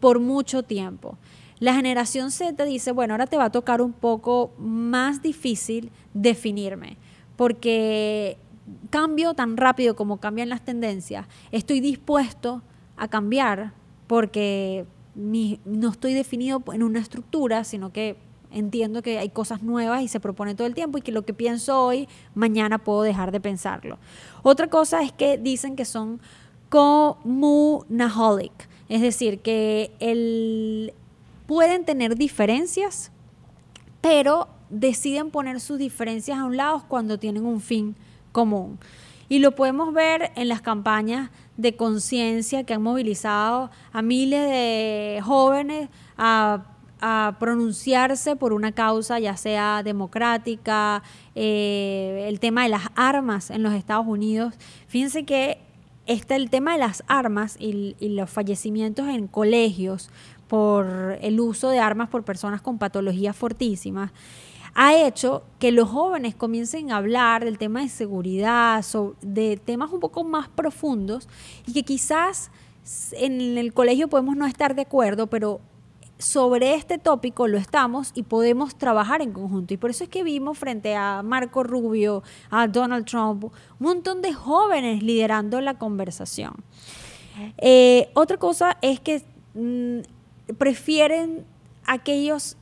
por 0.00 0.18
mucho 0.18 0.62
tiempo. 0.62 1.18
La 1.62 1.74
generación 1.74 2.32
Z 2.32 2.64
dice, 2.64 2.90
bueno, 2.90 3.14
ahora 3.14 3.28
te 3.28 3.36
va 3.36 3.44
a 3.44 3.52
tocar 3.52 3.82
un 3.82 3.92
poco 3.92 4.50
más 4.58 5.22
difícil 5.22 5.92
definirme 6.12 6.96
porque 7.36 8.36
cambio 8.90 9.34
tan 9.34 9.56
rápido 9.56 9.94
como 9.94 10.16
cambian 10.16 10.48
las 10.48 10.64
tendencias, 10.64 11.28
estoy 11.52 11.78
dispuesto 11.78 12.62
a 12.96 13.06
cambiar 13.06 13.74
porque 14.08 14.86
no 15.14 15.90
estoy 15.90 16.14
definido 16.14 16.64
en 16.72 16.82
una 16.82 16.98
estructura, 16.98 17.62
sino 17.62 17.92
que 17.92 18.16
entiendo 18.50 19.00
que 19.00 19.20
hay 19.20 19.28
cosas 19.28 19.62
nuevas 19.62 20.02
y 20.02 20.08
se 20.08 20.18
propone 20.18 20.56
todo 20.56 20.66
el 20.66 20.74
tiempo 20.74 20.98
y 20.98 21.02
que 21.02 21.12
lo 21.12 21.22
que 21.22 21.32
pienso 21.32 21.80
hoy, 21.80 22.08
mañana 22.34 22.78
puedo 22.78 23.02
dejar 23.02 23.30
de 23.30 23.40
pensarlo. 23.40 23.98
Otra 24.42 24.66
cosa 24.66 25.00
es 25.02 25.12
que 25.12 25.38
dicen 25.38 25.76
que 25.76 25.84
son 25.84 26.20
comunaholic, 26.70 28.50
es 28.88 29.00
decir, 29.00 29.38
que 29.42 29.92
el, 30.00 30.92
pueden 31.46 31.84
tener 31.84 32.16
diferencias, 32.16 33.10
pero 34.00 34.48
deciden 34.70 35.30
poner 35.30 35.60
sus 35.60 35.78
diferencias 35.78 36.38
a 36.38 36.44
un 36.44 36.56
lado 36.56 36.84
cuando 36.88 37.18
tienen 37.18 37.44
un 37.44 37.60
fin 37.60 37.96
común. 38.32 38.78
Y 39.28 39.38
lo 39.38 39.54
podemos 39.54 39.94
ver 39.94 40.32
en 40.34 40.48
las 40.48 40.60
campañas 40.60 41.30
de 41.56 41.76
conciencia 41.76 42.64
que 42.64 42.74
han 42.74 42.82
movilizado 42.82 43.70
a 43.92 44.02
miles 44.02 44.48
de 44.48 45.20
jóvenes 45.22 45.88
a 46.16 46.66
a 47.04 47.36
pronunciarse 47.40 48.36
por 48.36 48.52
una 48.52 48.70
causa, 48.70 49.18
ya 49.18 49.36
sea 49.36 49.82
democrática, 49.82 51.02
eh, 51.34 52.26
el 52.28 52.38
tema 52.38 52.62
de 52.62 52.68
las 52.68 52.84
armas 52.94 53.50
en 53.50 53.64
los 53.64 53.74
Estados 53.74 54.06
Unidos. 54.06 54.54
Fíjense 54.86 55.24
que 55.24 55.58
este, 56.06 56.36
el 56.36 56.48
tema 56.48 56.74
de 56.74 56.78
las 56.78 57.02
armas 57.08 57.56
y 57.58 57.96
los 58.00 58.30
fallecimientos 58.30 59.08
en 59.08 59.26
colegios 59.26 60.10
por 60.52 61.16
el 61.22 61.40
uso 61.40 61.70
de 61.70 61.78
armas 61.78 62.10
por 62.10 62.24
personas 62.24 62.60
con 62.60 62.76
patologías 62.76 63.34
fortísimas 63.34 64.10
ha 64.74 64.94
hecho 64.94 65.44
que 65.58 65.72
los 65.72 65.88
jóvenes 65.88 66.34
comiencen 66.34 66.92
a 66.92 66.98
hablar 66.98 67.42
del 67.46 67.56
tema 67.56 67.80
de 67.80 67.88
seguridad, 67.88 68.84
de 69.22 69.56
temas 69.56 69.90
un 69.92 70.00
poco 70.00 70.24
más 70.24 70.50
profundos 70.50 71.26
y 71.66 71.72
que 71.72 71.84
quizás 71.84 72.50
en 73.12 73.56
el 73.56 73.72
colegio 73.72 74.08
podemos 74.08 74.36
no 74.36 74.44
estar 74.44 74.74
de 74.74 74.82
acuerdo, 74.82 75.26
pero 75.26 75.62
sobre 76.18 76.74
este 76.74 76.98
tópico 76.98 77.48
lo 77.48 77.56
estamos 77.56 78.12
y 78.14 78.22
podemos 78.22 78.76
trabajar 78.76 79.22
en 79.22 79.32
conjunto. 79.32 79.72
Y 79.72 79.78
por 79.78 79.88
eso 79.88 80.04
es 80.04 80.10
que 80.10 80.22
vimos 80.22 80.58
frente 80.58 80.94
a 80.94 81.22
Marco 81.22 81.62
Rubio, 81.62 82.22
a 82.50 82.68
Donald 82.68 83.06
Trump, 83.06 83.44
un 83.44 83.52
montón 83.78 84.20
de 84.20 84.34
jóvenes 84.34 85.02
liderando 85.02 85.62
la 85.62 85.78
conversación. 85.78 86.52
Eh, 87.56 88.10
otra 88.12 88.36
cosa 88.36 88.76
es 88.82 89.00
que 89.00 89.24
mm, 89.54 90.00
prefieren 90.58 91.44
aquellos 91.86 92.56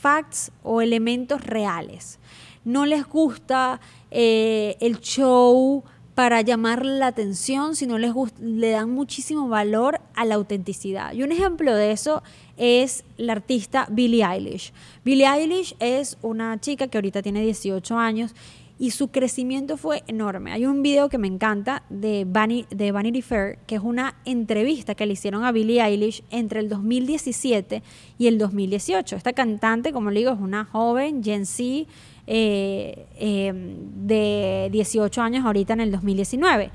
facts 0.00 0.52
o 0.62 0.80
elementos 0.80 1.44
reales. 1.44 2.18
No 2.64 2.86
les 2.86 3.06
gusta 3.06 3.80
eh, 4.10 4.76
el 4.80 5.00
show 5.00 5.84
para 6.14 6.42
llamar 6.42 6.84
la 6.84 7.06
atención, 7.06 7.74
sino 7.74 7.98
les 7.98 8.12
le 8.40 8.70
dan 8.70 8.90
muchísimo 8.90 9.48
valor 9.48 10.00
a 10.14 10.24
la 10.24 10.34
autenticidad. 10.34 11.14
Y 11.14 11.22
un 11.22 11.32
ejemplo 11.32 11.74
de 11.74 11.92
eso 11.92 12.22
es 12.56 13.04
la 13.16 13.32
artista 13.32 13.86
Billie 13.90 14.24
Eilish. 14.24 14.72
Billie 15.04 15.26
Eilish 15.26 15.74
es 15.80 16.18
una 16.20 16.60
chica 16.60 16.86
que 16.88 16.98
ahorita 16.98 17.22
tiene 17.22 17.42
18 17.42 17.96
años 17.96 18.34
y 18.82 18.90
su 18.90 19.12
crecimiento 19.12 19.76
fue 19.76 20.02
enorme. 20.08 20.50
Hay 20.50 20.66
un 20.66 20.82
video 20.82 21.08
que 21.08 21.16
me 21.16 21.28
encanta 21.28 21.84
de, 21.88 22.26
de 22.68 22.90
Vanity 22.90 23.22
Fair, 23.22 23.58
que 23.64 23.76
es 23.76 23.80
una 23.80 24.16
entrevista 24.24 24.96
que 24.96 25.06
le 25.06 25.12
hicieron 25.12 25.44
a 25.44 25.52
Billie 25.52 25.80
Eilish 25.80 26.24
entre 26.30 26.58
el 26.58 26.68
2017 26.68 27.80
y 28.18 28.26
el 28.26 28.38
2018. 28.38 29.14
Esta 29.14 29.34
cantante, 29.34 29.92
como 29.92 30.10
le 30.10 30.18
digo, 30.18 30.32
es 30.32 30.40
una 30.40 30.64
joven 30.64 31.22
Gen 31.22 31.46
Z 31.46 31.88
eh, 32.26 33.06
em, 33.20 33.76
de 34.04 34.68
18 34.72 35.22
años 35.22 35.46
ahorita 35.46 35.74
en 35.74 35.80
el 35.80 35.92
2019. 35.92 36.72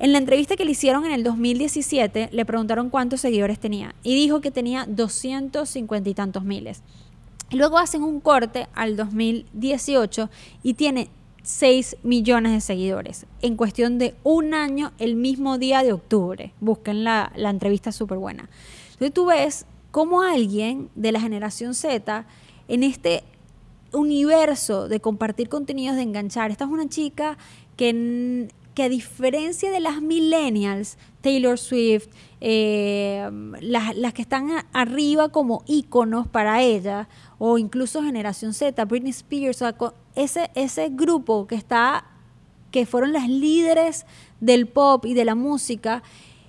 En 0.00 0.12
la 0.12 0.18
entrevista 0.18 0.54
que 0.54 0.66
le 0.66 0.72
hicieron 0.72 1.06
en 1.06 1.12
el 1.12 1.24
2017 1.24 2.28
le 2.30 2.44
preguntaron 2.44 2.90
cuántos 2.90 3.22
seguidores 3.22 3.58
tenía 3.58 3.94
y 4.02 4.14
dijo 4.14 4.42
que 4.42 4.50
tenía 4.50 4.84
250 4.86 6.10
y 6.10 6.12
tantos 6.12 6.44
miles. 6.44 6.82
Luego 7.52 7.78
hacen 7.78 8.02
un 8.02 8.20
corte 8.20 8.68
al 8.74 8.96
2018 8.96 10.28
y 10.62 10.74
tiene 10.74 11.08
6 11.52 11.98
millones 12.02 12.52
de 12.52 12.60
seguidores 12.60 13.26
en 13.42 13.56
cuestión 13.56 13.98
de 13.98 14.14
un 14.22 14.54
año 14.54 14.92
el 14.98 15.16
mismo 15.16 15.58
día 15.58 15.82
de 15.82 15.92
octubre. 15.92 16.54
Busquen 16.60 17.04
la, 17.04 17.30
la 17.36 17.50
entrevista 17.50 17.92
súper 17.92 18.18
buena. 18.18 18.48
Entonces 18.92 19.12
tú 19.12 19.26
ves 19.26 19.66
cómo 19.90 20.22
alguien 20.22 20.88
de 20.94 21.12
la 21.12 21.20
generación 21.20 21.74
Z 21.74 22.24
en 22.68 22.82
este 22.82 23.22
universo 23.92 24.88
de 24.88 25.00
compartir 25.00 25.50
contenidos, 25.50 25.96
de 25.96 26.02
enganchar. 26.02 26.50
Esta 26.50 26.64
es 26.64 26.70
una 26.70 26.88
chica 26.88 27.36
que, 27.76 28.48
que 28.74 28.84
a 28.84 28.88
diferencia 28.88 29.70
de 29.70 29.80
las 29.80 30.00
millennials, 30.00 30.96
Taylor 31.20 31.58
Swift, 31.58 32.08
eh, 32.40 33.30
las, 33.60 34.12
que 34.14 34.22
están 34.22 34.50
arriba 34.72 35.28
como 35.28 35.62
íconos 35.66 36.26
para 36.26 36.62
ella, 36.62 37.08
o 37.44 37.58
incluso 37.58 38.00
Generación 38.04 38.54
Z, 38.54 38.84
Britney 38.84 39.10
Spears, 39.10 39.64
ese, 40.14 40.52
ese 40.54 40.90
grupo 40.90 41.48
que 41.48 41.56
está, 41.56 42.04
que 42.70 42.86
fueron 42.86 43.12
las 43.12 43.28
líderes 43.28 44.06
del 44.38 44.68
pop 44.68 45.04
y 45.06 45.14
de 45.14 45.24
la 45.24 45.34
música, 45.34 46.04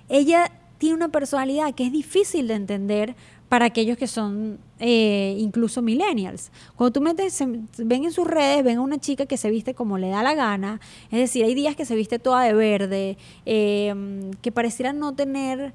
ella 0.08 0.52
tiene 0.78 0.94
una 0.94 1.08
personalidad 1.08 1.74
que 1.74 1.84
es 1.84 1.90
difícil 1.90 2.46
de 2.46 2.54
entender 2.54 3.16
para 3.48 3.64
aquellos 3.64 3.98
que 3.98 4.06
son 4.06 4.60
eh, 4.78 5.34
incluso 5.40 5.82
millennials. 5.82 6.52
Cuando 6.76 6.92
tú 6.92 7.00
metes, 7.00 7.42
ven 7.78 8.04
en 8.04 8.12
sus 8.12 8.28
redes, 8.28 8.62
ven 8.62 8.78
a 8.78 8.80
una 8.80 8.98
chica 8.98 9.26
que 9.26 9.36
se 9.36 9.50
viste 9.50 9.74
como 9.74 9.98
le 9.98 10.10
da 10.10 10.22
la 10.22 10.34
gana, 10.34 10.80
es 11.10 11.18
decir, 11.18 11.44
hay 11.44 11.56
días 11.56 11.74
que 11.74 11.86
se 11.86 11.96
viste 11.96 12.20
toda 12.20 12.42
de 12.42 12.54
verde, 12.54 13.18
em, 13.46 14.30
que 14.42 14.52
pareciera 14.52 14.92
no 14.92 15.12
tener, 15.12 15.74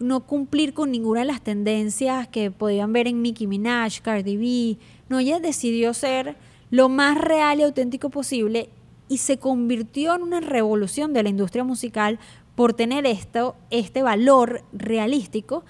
no 0.00 0.20
cumplir 0.26 0.74
con 0.74 0.90
ninguna 0.90 1.20
de 1.20 1.26
las 1.26 1.42
tendencias 1.42 2.28
que 2.28 2.50
podían 2.50 2.92
ver 2.92 3.06
en 3.06 3.22
Nicki 3.22 3.46
Minaj, 3.46 4.00
Cardi 4.00 4.36
B. 4.36 4.78
No, 5.08 5.18
ella 5.18 5.40
decidió 5.40 5.94
ser 5.94 6.36
lo 6.70 6.88
más 6.88 7.18
real 7.18 7.60
y 7.60 7.62
auténtico 7.62 8.10
posible 8.10 8.70
y 9.08 9.18
se 9.18 9.38
convirtió 9.38 10.14
en 10.14 10.22
una 10.22 10.40
revolución 10.40 11.12
de 11.12 11.22
la 11.22 11.28
industria 11.28 11.64
musical 11.64 12.18
por 12.54 12.74
tener 12.74 13.06
esto, 13.06 13.56
este 13.70 14.02
valor 14.02 14.62
realístico 14.72 15.64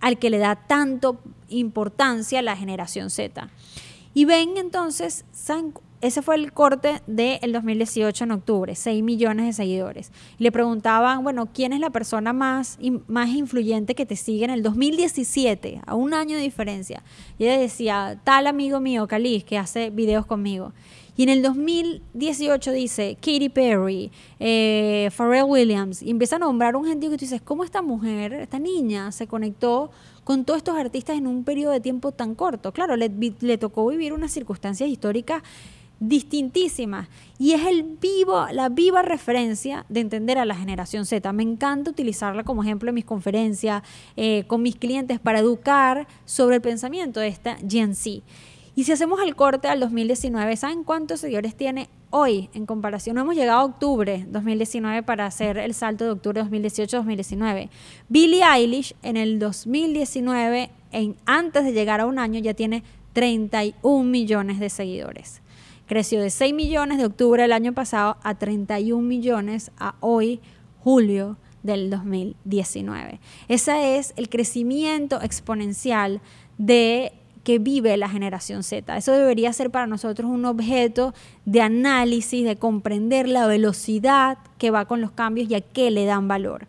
al 0.00 0.18
que 0.18 0.30
le 0.30 0.38
da 0.38 0.56
tanto 0.66 1.18
importancia 1.48 2.42
la 2.42 2.56
generación 2.56 3.10
Z. 3.10 3.48
Y 4.14 4.24
ven 4.24 4.56
entonces, 4.56 5.24
ese 6.00 6.22
fue 6.22 6.34
el 6.34 6.52
corte 6.52 7.00
del 7.06 7.52
2018 7.52 8.24
en 8.24 8.30
octubre, 8.32 8.74
6 8.74 9.02
millones 9.02 9.46
de 9.46 9.52
seguidores. 9.52 10.12
le 10.38 10.52
preguntaban, 10.52 11.22
bueno, 11.22 11.48
¿quién 11.52 11.72
es 11.72 11.80
la 11.80 11.90
persona 11.90 12.32
más, 12.32 12.78
más 13.06 13.30
influyente 13.30 13.94
que 13.94 14.06
te 14.06 14.16
sigue 14.16 14.44
en 14.44 14.50
el 14.50 14.62
2017, 14.62 15.80
a 15.86 15.94
un 15.94 16.14
año 16.14 16.36
de 16.36 16.42
diferencia? 16.42 17.02
Y 17.38 17.44
ella 17.44 17.58
decía, 17.58 18.20
tal 18.24 18.46
amigo 18.46 18.80
mío, 18.80 19.06
Calis, 19.06 19.44
que 19.44 19.58
hace 19.58 19.90
videos 19.90 20.26
conmigo. 20.26 20.72
Y 21.16 21.22
en 21.22 21.30
el 21.30 21.42
2018 21.42 22.72
dice 22.72 23.16
Katy 23.18 23.48
Perry, 23.48 24.10
eh, 24.38 25.08
Pharrell 25.16 25.44
Williams, 25.44 26.02
y 26.02 26.10
empieza 26.10 26.36
a 26.36 26.38
nombrar 26.38 26.76
un 26.76 26.84
gentío 26.84 27.08
que 27.08 27.16
tú 27.16 27.24
dices, 27.24 27.40
¿cómo 27.40 27.64
esta 27.64 27.80
mujer, 27.80 28.34
esta 28.34 28.58
niña, 28.58 29.10
se 29.12 29.26
conectó 29.26 29.90
con 30.24 30.44
todos 30.44 30.58
estos 30.58 30.76
artistas 30.76 31.16
en 31.16 31.26
un 31.26 31.44
periodo 31.44 31.72
de 31.72 31.80
tiempo 31.80 32.12
tan 32.12 32.34
corto? 32.34 32.70
Claro, 32.72 32.96
le, 32.96 33.10
le 33.40 33.56
tocó 33.56 33.86
vivir 33.86 34.12
unas 34.12 34.30
circunstancias 34.30 34.90
históricas 34.90 35.42
distintísimas 36.00 37.08
y 37.38 37.52
es 37.52 37.66
el 37.66 37.82
vivo, 37.82 38.46
la 38.52 38.68
viva 38.68 39.02
referencia 39.02 39.86
de 39.88 40.00
entender 40.00 40.38
a 40.38 40.44
la 40.44 40.54
generación 40.54 41.06
Z. 41.06 41.32
Me 41.32 41.42
encanta 41.42 41.90
utilizarla 41.90 42.44
como 42.44 42.62
ejemplo 42.62 42.88
en 42.90 42.94
mis 42.94 43.04
conferencias 43.04 43.82
eh, 44.16 44.44
con 44.46 44.62
mis 44.62 44.76
clientes 44.76 45.18
para 45.20 45.38
educar 45.38 46.06
sobre 46.24 46.56
el 46.56 46.62
pensamiento 46.62 47.20
de 47.20 47.28
esta 47.28 47.56
Gen 47.68 47.94
Z. 47.94 48.22
Y 48.74 48.84
si 48.84 48.92
hacemos 48.92 49.20
el 49.22 49.34
corte 49.34 49.68
al 49.68 49.80
2019, 49.80 50.54
¿saben 50.56 50.84
cuántos 50.84 51.20
seguidores 51.20 51.54
tiene 51.54 51.88
hoy 52.10 52.50
en 52.52 52.66
comparación? 52.66 53.16
No 53.16 53.22
hemos 53.22 53.34
llegado 53.34 53.60
a 53.60 53.64
octubre 53.64 54.26
2019 54.28 55.02
para 55.02 55.24
hacer 55.24 55.56
el 55.56 55.72
salto 55.72 56.04
de 56.04 56.10
octubre 56.10 56.42
2018-2019. 56.42 57.70
Billie 58.10 58.42
Eilish 58.44 58.94
en 59.02 59.16
el 59.16 59.38
2019, 59.38 60.70
en, 60.92 61.16
antes 61.24 61.64
de 61.64 61.72
llegar 61.72 62.02
a 62.02 62.06
un 62.06 62.18
año, 62.18 62.38
ya 62.38 62.52
tiene 62.52 62.82
31 63.14 64.04
millones 64.04 64.60
de 64.60 64.68
seguidores. 64.68 65.40
Creció 65.86 66.20
de 66.20 66.30
6 66.30 66.52
millones 66.52 66.98
de 66.98 67.06
octubre 67.06 67.42
del 67.42 67.52
año 67.52 67.72
pasado 67.72 68.16
a 68.22 68.34
31 68.34 69.00
millones 69.00 69.70
a 69.78 69.94
hoy, 70.00 70.40
julio 70.80 71.36
del 71.62 71.90
2019. 71.90 73.20
Ese 73.48 73.98
es 73.98 74.12
el 74.16 74.28
crecimiento 74.28 75.20
exponencial 75.22 76.20
de 76.58 77.12
que 77.44 77.60
vive 77.60 77.96
la 77.96 78.08
generación 78.08 78.64
Z. 78.64 78.96
Eso 78.96 79.12
debería 79.12 79.52
ser 79.52 79.70
para 79.70 79.86
nosotros 79.86 80.28
un 80.28 80.44
objeto 80.46 81.14
de 81.44 81.60
análisis, 81.60 82.44
de 82.44 82.56
comprender 82.56 83.28
la 83.28 83.46
velocidad 83.46 84.38
que 84.58 84.72
va 84.72 84.86
con 84.86 85.00
los 85.00 85.12
cambios 85.12 85.48
y 85.48 85.54
a 85.54 85.60
qué 85.60 85.92
le 85.92 86.04
dan 86.04 86.26
valor. 86.26 86.66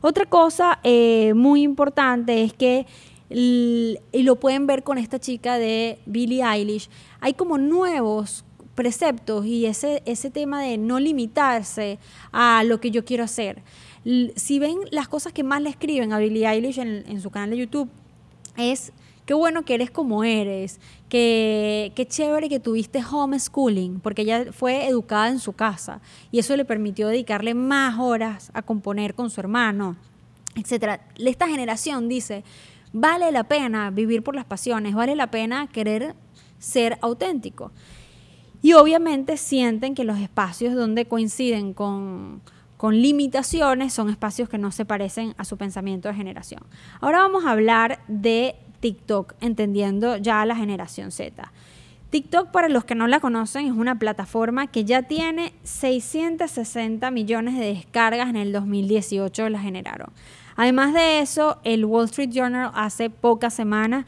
Otra 0.00 0.24
cosa 0.24 0.80
eh, 0.82 1.34
muy 1.34 1.62
importante 1.62 2.42
es 2.42 2.54
que, 2.54 2.86
y 3.28 3.98
lo 4.14 4.36
pueden 4.36 4.66
ver 4.66 4.82
con 4.82 4.96
esta 4.96 5.18
chica 5.18 5.58
de 5.58 5.98
Billie 6.06 6.42
Eilish, 6.42 6.88
hay 7.20 7.34
como 7.34 7.58
nuevos 7.58 8.44
preceptos 8.74 9.46
y 9.46 9.66
ese, 9.66 10.02
ese 10.06 10.30
tema 10.30 10.62
de 10.62 10.78
no 10.78 10.98
limitarse 11.00 11.98
a 12.32 12.62
lo 12.64 12.80
que 12.80 12.90
yo 12.90 13.04
quiero 13.04 13.24
hacer. 13.24 13.62
Si 14.36 14.58
ven 14.58 14.78
las 14.90 15.08
cosas 15.08 15.32
que 15.32 15.44
más 15.44 15.60
le 15.60 15.70
escriben 15.70 16.12
a 16.12 16.18
Billie 16.18 16.48
Eilish 16.48 16.78
en, 16.78 17.04
en 17.06 17.20
su 17.20 17.30
canal 17.30 17.50
de 17.50 17.58
YouTube, 17.58 17.90
es 18.56 18.92
qué 19.26 19.34
bueno 19.34 19.64
que 19.64 19.74
eres 19.74 19.90
como 19.90 20.24
eres, 20.24 20.80
que, 21.08 21.92
qué 21.94 22.06
chévere 22.06 22.48
que 22.48 22.58
tuviste 22.58 23.00
homeschooling, 23.00 24.00
porque 24.00 24.22
ella 24.22 24.52
fue 24.52 24.88
educada 24.88 25.28
en 25.28 25.38
su 25.38 25.52
casa 25.52 26.00
y 26.32 26.38
eso 26.38 26.56
le 26.56 26.64
permitió 26.64 27.08
dedicarle 27.08 27.54
más 27.54 27.98
horas 27.98 28.50
a 28.54 28.62
componer 28.62 29.14
con 29.14 29.30
su 29.30 29.40
hermano, 29.40 29.96
etc. 30.56 31.00
Esta 31.16 31.48
generación 31.48 32.08
dice, 32.08 32.44
vale 32.92 33.30
la 33.30 33.44
pena 33.44 33.90
vivir 33.90 34.22
por 34.22 34.34
las 34.34 34.46
pasiones, 34.46 34.94
vale 34.94 35.14
la 35.14 35.30
pena 35.30 35.68
querer 35.68 36.14
ser 36.60 36.98
auténtico. 37.02 37.72
Y 38.62 38.74
obviamente 38.74 39.36
sienten 39.36 39.96
que 39.96 40.04
los 40.04 40.18
espacios 40.18 40.74
donde 40.74 41.06
coinciden 41.06 41.74
con, 41.74 42.42
con 42.76 43.00
limitaciones 43.00 43.92
son 43.92 44.10
espacios 44.10 44.48
que 44.48 44.58
no 44.58 44.70
se 44.70 44.84
parecen 44.84 45.34
a 45.38 45.44
su 45.44 45.56
pensamiento 45.56 46.08
de 46.08 46.14
generación. 46.14 46.62
Ahora 47.00 47.18
vamos 47.18 47.44
a 47.44 47.50
hablar 47.50 48.00
de 48.06 48.54
TikTok, 48.80 49.34
entendiendo 49.40 50.16
ya 50.18 50.44
la 50.44 50.54
generación 50.54 51.10
Z. 51.10 51.50
TikTok, 52.10 52.50
para 52.50 52.68
los 52.68 52.84
que 52.84 52.96
no 52.96 53.06
la 53.06 53.20
conocen, 53.20 53.66
es 53.66 53.72
una 53.72 53.98
plataforma 53.98 54.66
que 54.66 54.84
ya 54.84 55.02
tiene 55.02 55.52
660 55.62 57.08
millones 57.12 57.56
de 57.56 57.66
descargas 57.66 58.28
en 58.28 58.36
el 58.36 58.52
2018 58.52 59.48
la 59.48 59.60
generaron. 59.60 60.08
Además 60.56 60.92
de 60.92 61.20
eso, 61.20 61.58
el 61.62 61.84
Wall 61.84 62.06
Street 62.06 62.30
Journal 62.30 62.72
hace 62.74 63.10
pocas 63.10 63.54
semanas 63.54 64.06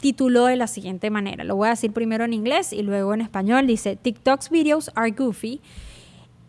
tituló 0.00 0.46
de 0.46 0.56
la 0.56 0.66
siguiente 0.66 1.10
manera. 1.10 1.44
Lo 1.44 1.56
voy 1.56 1.68
a 1.68 1.70
decir 1.70 1.92
primero 1.92 2.24
en 2.24 2.32
inglés 2.32 2.72
y 2.72 2.82
luego 2.82 3.14
en 3.14 3.20
español. 3.20 3.66
Dice, 3.66 3.96
TikTok's 3.96 4.50
videos 4.50 4.90
are 4.94 5.10
goofy. 5.10 5.60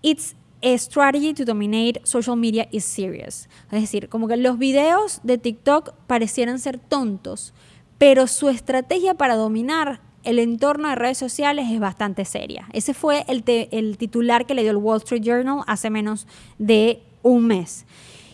It's 0.02 0.36
a 0.64 0.78
strategy 0.78 1.34
to 1.34 1.46
dominate 1.46 2.02
social 2.04 2.36
media 2.36 2.68
is 2.72 2.86
serious. 2.86 3.50
Es 3.72 3.82
decir, 3.82 4.10
como 4.10 4.28
que 4.28 4.38
los 4.38 4.58
videos 4.58 5.20
de 5.24 5.38
TikTok 5.38 5.94
parecieran 6.08 6.60
ser 6.60 6.80
tontos, 6.80 7.54
pero 7.98 8.28
su 8.28 8.50
estrategia 8.50 9.14
para 9.14 9.36
dominar 9.36 10.02
el 10.24 10.40
entorno 10.40 10.88
de 10.90 10.96
redes 10.96 11.18
sociales 11.18 11.68
es 11.70 11.80
bastante 11.80 12.24
seria. 12.24 12.68
Ese 12.72 12.94
fue 12.94 13.26
el, 13.28 13.44
el 13.46 13.98
titular 13.98 14.46
que 14.46 14.54
le 14.54 14.62
dio 14.62 14.72
el 14.72 14.78
Wall 14.78 15.00
Street 15.00 15.22
Journal 15.22 15.64
hace 15.68 15.90
menos 15.90 16.28
de 16.58 17.02
un 17.24 17.46
mes. 17.46 17.86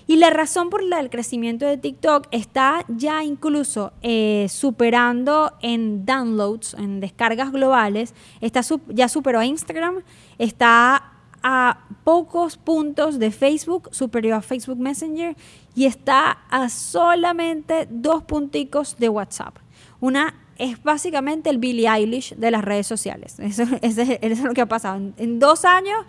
Y 0.09 0.15
la 0.15 0.31
razón 0.31 0.71
por 0.71 0.81
la 0.81 0.97
del 0.97 1.11
crecimiento 1.11 1.67
de 1.67 1.77
TikTok 1.77 2.29
está 2.31 2.83
ya 2.87 3.23
incluso 3.23 3.93
eh, 4.01 4.47
superando 4.49 5.53
en 5.61 6.03
downloads, 6.03 6.73
en 6.73 6.99
descargas 6.99 7.51
globales, 7.51 8.15
está 8.41 8.61
ya 8.87 9.07
superó 9.07 9.37
a 9.37 9.45
Instagram, 9.45 10.01
está 10.39 11.11
a 11.43 11.85
pocos 12.03 12.57
puntos 12.57 13.19
de 13.19 13.29
Facebook, 13.29 13.89
superior 13.91 14.39
a 14.39 14.41
Facebook 14.41 14.79
Messenger, 14.79 15.35
y 15.75 15.85
está 15.85 16.39
a 16.49 16.69
solamente 16.69 17.87
dos 17.91 18.23
punticos 18.23 18.97
de 18.97 19.09
WhatsApp. 19.09 19.57
Una 19.99 20.33
es 20.57 20.81
básicamente 20.81 21.51
el 21.51 21.59
Billie 21.59 21.87
Eilish 21.87 22.33
de 22.35 22.49
las 22.49 22.63
redes 22.63 22.87
sociales. 22.87 23.35
Eso, 23.39 23.61
es 23.79 24.39
lo 24.39 24.55
que 24.55 24.61
ha 24.61 24.65
pasado. 24.65 24.99
En, 25.17 25.37
dos 25.37 25.65
años 25.65 26.03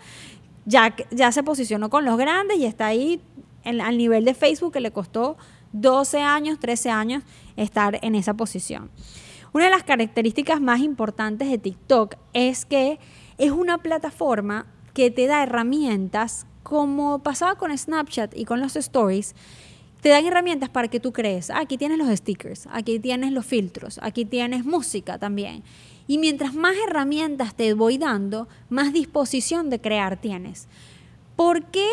ya, 0.65 0.95
ya 1.11 1.31
se 1.31 1.43
posicionó 1.43 1.91
con 1.91 2.03
los 2.03 2.17
grandes 2.17 2.57
y 2.57 2.65
está 2.65 2.87
ahí 2.87 3.21
al 3.63 3.97
nivel 3.97 4.25
de 4.25 4.33
Facebook 4.33 4.73
que 4.73 4.79
le 4.79 4.91
costó 4.91 5.37
12 5.73 6.21
años, 6.21 6.59
13 6.59 6.89
años 6.89 7.23
estar 7.55 7.99
en 8.01 8.15
esa 8.15 8.33
posición. 8.33 8.89
Una 9.53 9.65
de 9.65 9.71
las 9.71 9.83
características 9.83 10.61
más 10.61 10.79
importantes 10.79 11.49
de 11.49 11.57
TikTok 11.57 12.15
es 12.33 12.65
que 12.65 12.99
es 13.37 13.51
una 13.51 13.79
plataforma 13.79 14.65
que 14.93 15.11
te 15.11 15.27
da 15.27 15.43
herramientas, 15.43 16.45
como 16.63 17.19
pasaba 17.19 17.55
con 17.55 17.77
Snapchat 17.77 18.35
y 18.37 18.45
con 18.45 18.61
los 18.61 18.75
stories, 18.75 19.35
te 20.01 20.09
dan 20.09 20.25
herramientas 20.25 20.69
para 20.69 20.87
que 20.87 20.99
tú 20.99 21.13
crees. 21.13 21.49
Ah, 21.49 21.59
aquí 21.59 21.77
tienes 21.77 21.97
los 21.97 22.09
stickers, 22.09 22.67
aquí 22.71 22.99
tienes 22.99 23.31
los 23.31 23.45
filtros, 23.45 23.99
aquí 24.01 24.25
tienes 24.25 24.65
música 24.65 25.19
también. 25.19 25.63
Y 26.07 26.17
mientras 26.17 26.53
más 26.55 26.75
herramientas 26.87 27.55
te 27.55 27.73
voy 27.73 27.97
dando, 27.97 28.47
más 28.69 28.93
disposición 28.93 29.69
de 29.69 29.79
crear 29.79 30.19
tienes. 30.19 30.67
¿Por 31.35 31.65
qué 31.65 31.87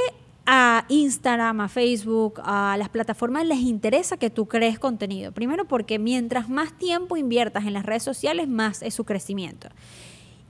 a 0.50 0.87
Instagram, 0.88 1.61
a 1.61 1.68
Facebook, 1.68 2.40
a 2.42 2.76
las 2.78 2.88
plataformas 2.88 3.44
les 3.44 3.58
interesa 3.58 4.16
que 4.16 4.30
tú 4.30 4.48
crees 4.48 4.78
contenido? 4.78 5.30
Primero 5.30 5.66
porque 5.66 5.98
mientras 5.98 6.48
más 6.48 6.72
tiempo 6.78 7.18
inviertas 7.18 7.66
en 7.66 7.74
las 7.74 7.84
redes 7.84 8.02
sociales, 8.02 8.48
más 8.48 8.80
es 8.80 8.94
su 8.94 9.04
crecimiento. 9.04 9.68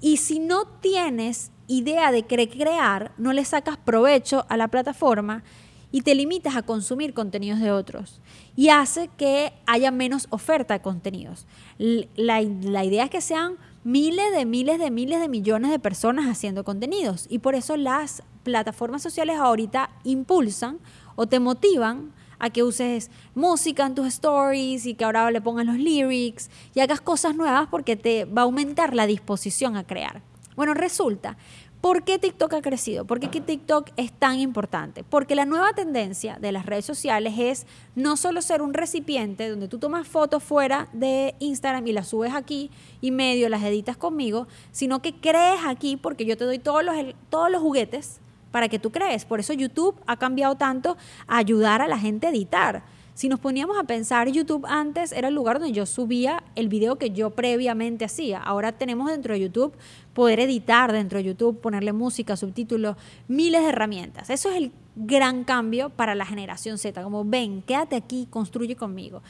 Y 0.00 0.18
si 0.18 0.38
no 0.38 0.66
tienes 0.80 1.50
idea 1.66 2.12
de 2.12 2.24
crear, 2.24 3.10
no 3.18 3.32
le 3.32 3.44
sacas 3.44 3.76
provecho 3.76 4.46
a 4.48 4.56
la 4.56 4.68
plataforma 4.68 5.42
y 5.90 6.02
te 6.02 6.14
limitas 6.14 6.54
a 6.54 6.62
consumir 6.62 7.12
contenidos 7.12 7.58
de 7.58 7.72
otros. 7.72 8.20
Y 8.54 8.68
hace 8.68 9.10
que 9.16 9.52
haya 9.66 9.90
menos 9.90 10.28
oferta 10.30 10.74
de 10.74 10.80
contenidos. 10.80 11.48
La, 11.78 12.40
la, 12.42 12.84
idea 12.84 13.04
es 13.04 13.10
que 13.10 13.20
sean 13.20 13.56
miles 13.82 14.32
de 14.32 14.44
miles 14.44 14.78
de 14.78 14.92
miles 14.92 15.20
de 15.20 15.28
millones 15.28 15.72
de 15.72 15.80
personas 15.80 16.26
haciendo 16.26 16.62
contenidos. 16.62 17.26
Y 17.28 17.40
por 17.40 17.56
eso 17.56 17.76
las 17.76 18.22
plataformas 18.48 19.02
sociales 19.02 19.36
ahorita 19.36 19.90
impulsan 20.04 20.78
o 21.16 21.26
te 21.26 21.38
motivan 21.38 22.14
a 22.38 22.48
que 22.48 22.62
uses 22.62 23.10
música 23.34 23.84
en 23.84 23.94
tus 23.94 24.06
stories 24.06 24.86
y 24.86 24.94
que 24.94 25.04
ahora 25.04 25.30
le 25.30 25.42
pongas 25.42 25.66
los 25.66 25.76
lyrics 25.76 26.48
y 26.74 26.80
hagas 26.80 27.02
cosas 27.02 27.36
nuevas 27.36 27.68
porque 27.70 27.94
te 27.94 28.24
va 28.24 28.42
a 28.42 28.44
aumentar 28.44 28.94
la 28.94 29.06
disposición 29.06 29.76
a 29.76 29.84
crear. 29.84 30.22
Bueno, 30.56 30.72
resulta, 30.72 31.36
¿por 31.82 32.04
qué 32.04 32.18
TikTok 32.18 32.54
ha 32.54 32.62
crecido? 32.62 33.04
¿Por 33.04 33.20
qué 33.20 33.28
TikTok 33.28 33.90
es 33.96 34.12
tan 34.12 34.38
importante? 34.38 35.04
Porque 35.04 35.34
la 35.34 35.44
nueva 35.44 35.72
tendencia 35.72 36.38
de 36.40 36.50
las 36.52 36.64
redes 36.64 36.84
sociales 36.84 37.34
es 37.36 37.66
no 37.94 38.16
solo 38.16 38.40
ser 38.40 38.62
un 38.62 38.72
recipiente 38.72 39.48
donde 39.48 39.68
tú 39.68 39.78
tomas 39.78 40.08
fotos 40.08 40.42
fuera 40.42 40.88
de 40.94 41.34
Instagram 41.38 41.86
y 41.86 41.92
las 41.92 42.08
subes 42.08 42.34
aquí 42.34 42.70
y 43.00 43.10
medio 43.10 43.48
las 43.48 43.62
editas 43.62 43.96
conmigo, 43.96 44.48
sino 44.72 45.02
que 45.02 45.14
crees 45.14 45.60
aquí 45.66 45.96
porque 45.96 46.24
yo 46.24 46.36
te 46.36 46.44
doy 46.44 46.58
todos 46.58 46.84
los, 46.84 46.96
todos 47.30 47.50
los 47.50 47.60
juguetes 47.60 48.20
para 48.50 48.68
que 48.68 48.78
tú 48.78 48.90
crees. 48.90 49.24
Por 49.24 49.40
eso 49.40 49.52
YouTube 49.52 49.96
ha 50.06 50.16
cambiado 50.16 50.56
tanto 50.56 50.96
a 51.26 51.38
ayudar 51.38 51.82
a 51.82 51.88
la 51.88 51.98
gente 51.98 52.26
a 52.26 52.30
editar 52.30 52.82
si 53.18 53.28
nos 53.28 53.40
poníamos 53.40 53.76
a 53.76 53.82
pensar, 53.82 54.28
YouTube 54.28 54.64
antes 54.68 55.10
era 55.10 55.26
el 55.26 55.34
lugar 55.34 55.58
donde 55.58 55.74
yo 55.74 55.86
subía 55.86 56.44
el 56.54 56.68
video 56.68 56.98
que 56.98 57.10
yo 57.10 57.30
previamente 57.30 58.04
hacía. 58.04 58.38
Ahora 58.38 58.70
tenemos 58.70 59.10
dentro 59.10 59.34
de 59.34 59.40
YouTube 59.40 59.76
poder 60.14 60.38
editar 60.38 60.92
dentro 60.92 61.18
de 61.18 61.24
YouTube, 61.24 61.60
ponerle 61.60 61.92
música, 61.92 62.36
subtítulos, 62.36 62.96
miles 63.26 63.62
de 63.62 63.70
herramientas. 63.70 64.30
Eso 64.30 64.50
es 64.50 64.56
el 64.58 64.70
gran 64.94 65.42
cambio 65.42 65.90
para 65.90 66.14
la 66.14 66.26
generación 66.26 66.78
Z. 66.78 67.02
Como 67.02 67.24
ven, 67.24 67.60
quédate 67.62 67.96
aquí, 67.96 68.28
construye 68.30 68.76
conmigo. 68.76 69.20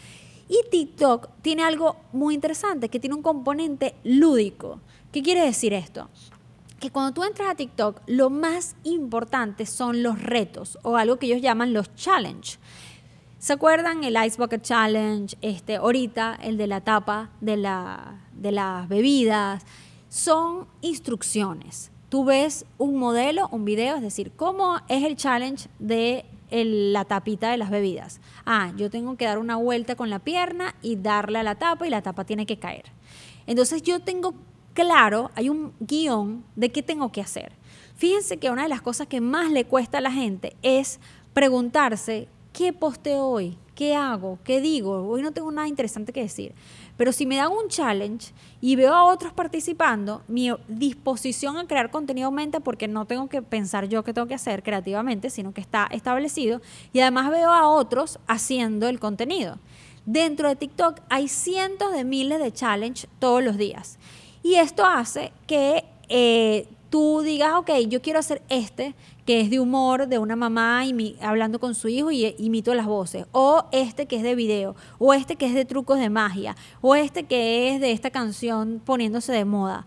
Y 0.50 0.59
TikTok 0.70 1.31
tiene 1.40 1.62
algo 1.62 1.96
muy 2.12 2.35
interesante, 2.35 2.90
que 2.90 3.00
tiene 3.00 3.16
un 3.16 3.22
componente 3.22 3.94
lúdico. 4.04 4.83
¿Qué 5.12 5.22
quiere 5.22 5.42
decir 5.46 5.72
esto? 5.72 6.11
Que 6.78 6.90
cuando 6.90 7.12
tú 7.12 7.24
entras 7.24 7.50
a 7.50 7.54
TikTok, 7.54 8.02
lo 8.06 8.30
más 8.30 8.76
importante 8.84 9.66
son 9.66 10.02
los 10.02 10.20
retos 10.22 10.78
o 10.82 10.96
algo 10.96 11.18
que 11.18 11.26
ellos 11.26 11.42
llaman 11.42 11.72
los 11.72 11.94
challenge. 11.94 12.58
¿Se 13.38 13.52
acuerdan 13.52 14.02
el 14.02 14.16
Ice 14.24 14.36
Bucket 14.36 14.62
Challenge? 14.62 15.36
Este, 15.42 15.76
ahorita 15.76 16.38
el 16.42 16.56
de 16.56 16.66
la 16.66 16.80
tapa 16.80 17.30
de, 17.40 17.56
la, 17.56 18.20
de 18.32 18.50
las 18.50 18.88
bebidas. 18.88 19.64
Son 20.08 20.66
instrucciones. 20.80 21.92
Tú 22.08 22.24
ves 22.24 22.64
un 22.78 22.96
modelo, 22.96 23.48
un 23.52 23.64
video, 23.64 23.96
es 23.96 24.02
decir, 24.02 24.32
cómo 24.34 24.78
es 24.88 25.04
el 25.04 25.16
challenge 25.16 25.68
de 25.78 26.24
la 26.50 27.04
tapita 27.04 27.50
de 27.50 27.58
las 27.58 27.70
bebidas. 27.70 28.20
Ah, 28.46 28.72
yo 28.76 28.90
tengo 28.90 29.16
que 29.16 29.26
dar 29.26 29.38
una 29.38 29.56
vuelta 29.56 29.94
con 29.94 30.10
la 30.10 30.18
pierna 30.18 30.74
y 30.82 30.96
darle 30.96 31.38
a 31.38 31.42
la 31.42 31.56
tapa 31.56 31.86
y 31.86 31.90
la 31.90 32.02
tapa 32.02 32.24
tiene 32.24 32.46
que 32.46 32.58
caer. 32.58 32.86
Entonces 33.46 33.82
yo 33.82 34.00
tengo 34.00 34.34
claro, 34.78 35.32
hay 35.34 35.48
un 35.48 35.72
guion 35.80 36.44
de 36.54 36.70
qué 36.70 36.84
tengo 36.84 37.10
que 37.10 37.20
hacer. 37.20 37.52
Fíjense 37.96 38.36
que 38.36 38.50
una 38.50 38.62
de 38.62 38.68
las 38.68 38.80
cosas 38.80 39.08
que 39.08 39.20
más 39.20 39.50
le 39.50 39.64
cuesta 39.64 39.98
a 39.98 40.00
la 40.00 40.12
gente 40.12 40.56
es 40.62 41.00
preguntarse 41.32 42.28
¿qué 42.52 42.72
posteo 42.72 43.24
hoy? 43.24 43.58
¿qué 43.78 43.94
hago? 43.94 44.40
¿Qué 44.42 44.60
digo? 44.60 45.08
Hoy 45.08 45.22
no 45.22 45.30
tengo 45.30 45.52
nada 45.52 45.68
interesante 45.68 46.12
que 46.12 46.22
decir. 46.22 46.52
Pero 46.96 47.12
si 47.12 47.26
me 47.26 47.36
dan 47.36 47.52
un 47.52 47.68
challenge 47.68 48.32
y 48.60 48.74
veo 48.74 48.92
a 48.92 49.04
otros 49.04 49.32
participando, 49.32 50.22
mi 50.26 50.50
disposición 50.66 51.56
a 51.56 51.66
crear 51.68 51.92
contenido 51.92 52.26
aumenta 52.26 52.58
porque 52.58 52.88
no 52.88 53.04
tengo 53.04 53.28
que 53.28 53.40
pensar 53.40 53.88
yo 53.88 54.02
qué 54.02 54.12
tengo 54.12 54.26
que 54.26 54.34
hacer 54.34 54.64
creativamente, 54.64 55.30
sino 55.30 55.54
que 55.54 55.60
está 55.60 55.86
establecido. 55.92 56.60
Y 56.92 56.98
además 56.98 57.30
veo 57.30 57.52
a 57.52 57.68
otros 57.68 58.18
haciendo 58.26 58.88
el 58.88 58.98
contenido. 58.98 59.60
Dentro 60.06 60.48
de 60.48 60.56
TikTok 60.56 60.98
hay 61.08 61.28
cientos 61.28 61.92
de 61.92 62.02
miles 62.02 62.40
de 62.40 62.52
challenges 62.52 63.08
todos 63.20 63.44
los 63.44 63.58
días. 63.58 63.96
Y 64.42 64.55
esto 64.55 64.85
hace 64.85 65.33
que 65.46 65.85
eh, 66.09 66.66
tú 66.90 67.20
digas, 67.22 67.55
ok, 67.57 67.70
yo 67.88 68.01
quiero 68.01 68.18
hacer 68.18 68.42
este, 68.48 68.94
que 69.27 69.40
es 69.40 69.51
de 69.51 69.61
humor, 69.61 70.09
de 70.09 70.18
una 70.18 70.37
mamá 70.37 70.83
hablando 71.20 71.61
con 71.61 71.74
su 71.74 71.88
hijo 71.88 72.11
y 72.11 72.35
imito 72.38 72.74
las 72.74 72.87
voces, 72.87 73.27
o 73.33 73.66
este 73.72 74.07
que 74.07 74.16
es 74.16 74.22
de 74.22 74.35
video, 74.35 74.74
o 74.98 75.12
este 75.12 75.37
que 75.37 75.46
es 75.46 75.55
de 75.55 75.64
trucos 75.64 75.98
de 75.98 76.11
magia, 76.11 76.57
o 76.81 76.94
este 76.94 77.24
que 77.24 77.74
es 77.74 77.81
de 77.81 77.92
esta 77.92 78.11
canción 78.11 78.81
poniéndose 78.85 79.33
de 79.33 79.44
moda. 79.44 79.87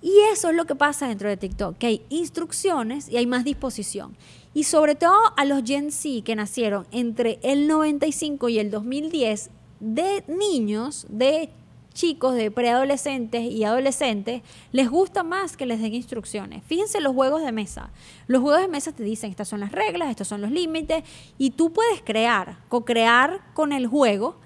Y 0.00 0.12
eso 0.32 0.50
es 0.50 0.54
lo 0.54 0.66
que 0.66 0.76
pasa 0.76 1.08
dentro 1.08 1.28
de 1.28 1.36
TikTok, 1.36 1.76
que 1.76 1.86
hay 1.86 2.02
instrucciones 2.08 3.08
y 3.08 3.16
hay 3.16 3.26
más 3.26 3.44
disposición. 3.44 4.16
Y 4.54 4.64
sobre 4.64 4.94
todo 4.94 5.18
a 5.36 5.44
los 5.44 5.64
Gen 5.64 5.90
Z 5.90 6.22
que 6.24 6.36
nacieron 6.36 6.86
entre 6.92 7.40
el 7.42 7.66
95 7.66 8.48
y 8.48 8.58
el 8.58 8.70
2010, 8.70 9.50
de 9.80 10.24
niños, 10.28 11.06
de 11.08 11.50
chicos, 11.98 12.36
de 12.36 12.52
preadolescentes 12.52 13.42
y 13.42 13.64
adolescentes, 13.64 14.42
les 14.70 14.88
gusta 14.88 15.24
más 15.24 15.56
que 15.56 15.66
les 15.66 15.82
den 15.82 15.94
instrucciones. 15.94 16.62
Fíjense 16.64 17.00
los 17.00 17.12
juegos 17.12 17.42
de 17.42 17.50
mesa. 17.50 17.90
Los 18.28 18.40
juegos 18.40 18.60
de 18.60 18.68
mesa 18.68 18.92
te 18.92 19.02
dicen, 19.02 19.30
estas 19.30 19.48
son 19.48 19.58
las 19.58 19.72
reglas, 19.72 20.08
estos 20.08 20.28
son 20.28 20.40
los 20.40 20.52
límites, 20.52 21.02
y 21.38 21.50
tú 21.50 21.72
puedes 21.72 22.00
crear, 22.02 22.58
co-crear 22.68 23.40
con 23.52 23.72
el 23.72 23.88
juego 23.88 24.36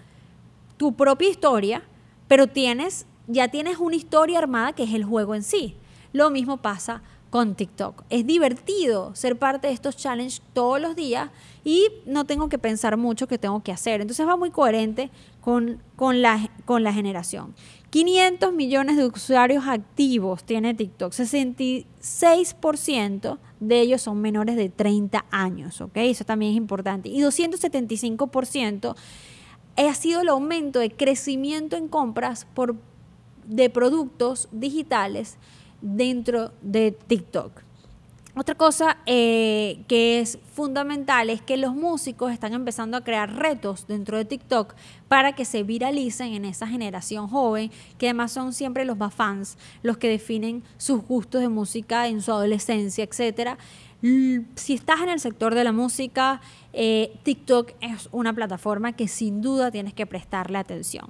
tu 0.79 0.97
propia 0.97 1.29
historia, 1.29 1.83
pero 2.27 2.47
tienes, 2.47 3.05
ya 3.27 3.49
tienes 3.49 3.77
una 3.77 3.97
historia 3.97 4.39
armada 4.39 4.73
que 4.73 4.85
es 4.85 4.95
el 4.95 5.05
juego 5.05 5.35
en 5.35 5.43
sí. 5.43 5.77
Lo 6.15 6.31
mismo 6.31 6.63
pasa 6.63 7.03
con 7.33 7.55
TikTok. 7.55 8.05
Es 8.11 8.27
divertido 8.27 9.17
ser 9.17 9.39
parte 9.39 9.69
de 9.69 9.73
estos 9.73 9.97
challenges 9.97 10.43
todos 10.53 10.79
los 10.79 10.95
días 10.95 11.31
y 11.65 11.89
no 12.05 12.27
tengo 12.27 12.51
que 12.51 12.59
pensar 12.59 12.99
mucho 12.99 13.27
qué 13.27 13.39
tengo 13.39 13.63
que 13.63 13.73
hacer. 13.73 14.03
Entonces 14.03 14.29
va 14.29 14.37
muy 14.37 14.51
coherente 14.51 15.11
con, 15.41 15.81
con, 15.97 16.21
la, 16.21 16.51
con 16.67 16.85
la 16.85 16.93
generación. 16.93 17.55
500 17.89 18.53
millones 18.53 18.99
de 18.99 19.07
usuarios 19.07 19.65
activos 19.67 20.45
tiene 20.45 20.75
TikTok. 20.75 21.15
66% 21.15 23.39
de 23.61 23.81
ellos 23.81 24.03
son 24.03 24.21
menores 24.21 24.57
de 24.57 24.69
30 24.69 25.25
años, 25.31 25.81
¿ok? 25.81 25.97
Eso 25.97 26.25
también 26.25 26.53
es 26.53 26.59
importante. 26.59 27.09
Y 27.09 27.23
275% 27.23 28.95
ha 29.79 29.95
sido 29.95 30.21
el 30.21 30.29
aumento 30.29 30.81
de 30.81 30.91
crecimiento 30.91 31.77
en 31.77 31.89
compras 31.89 32.47
por, 32.53 32.77
de 33.47 33.71
productos 33.71 34.51
digitales 34.53 35.39
dentro 35.83 36.53
de 36.63 36.93
TikTok. 36.93 37.63
Otra 38.35 38.55
cosa 38.55 38.97
eh, 39.05 39.85
que 39.89 40.19
es 40.19 40.39
fundamental 40.55 41.29
es 41.29 41.43
que 41.43 41.59
los 41.59 41.75
músicos 41.75 42.33
están 42.33 42.55
empezando 42.55 42.97
a 42.97 43.05
crear 43.05 43.37
retos 43.37 43.87
dentro 43.87 44.17
de 44.17 44.25
TikTok 44.25 44.75
para 45.07 45.35
que 45.35 45.45
se 45.45 45.63
viralicen 45.65 46.33
en 46.33 46.47
esa 46.47 46.67
generación 46.67 47.29
joven, 47.29 47.71
que 47.99 48.07
además 48.07 48.33
son 48.33 48.55
siempre 48.55 48.87
los 48.87 48.97
más 48.97 49.13
fans, 49.13 49.59
los 49.83 49.99
que 49.99 50.09
definen 50.09 50.63
sus 50.79 51.03
gustos 51.03 51.43
de 51.43 51.51
música 51.51 52.09
en 52.09 52.23
su 52.23 52.33
adolescencia, 52.33 53.05
etc. 53.05 53.59
Si 54.57 54.73
estás 54.73 55.03
en 55.03 55.11
el 55.11 55.21
sector 55.21 55.55
de 55.55 55.65
la 55.65 55.73
música, 55.73 56.41
eh, 56.73 57.15
TikTok 57.25 57.73
es 57.83 58.09
una 58.13 58.33
plataforma 58.33 58.93
que 58.93 59.09
sin 59.09 59.43
duda 59.43 59.71
tienes 59.71 59.93
que 59.93 60.07
prestarle 60.07 60.57
atención. 60.57 61.05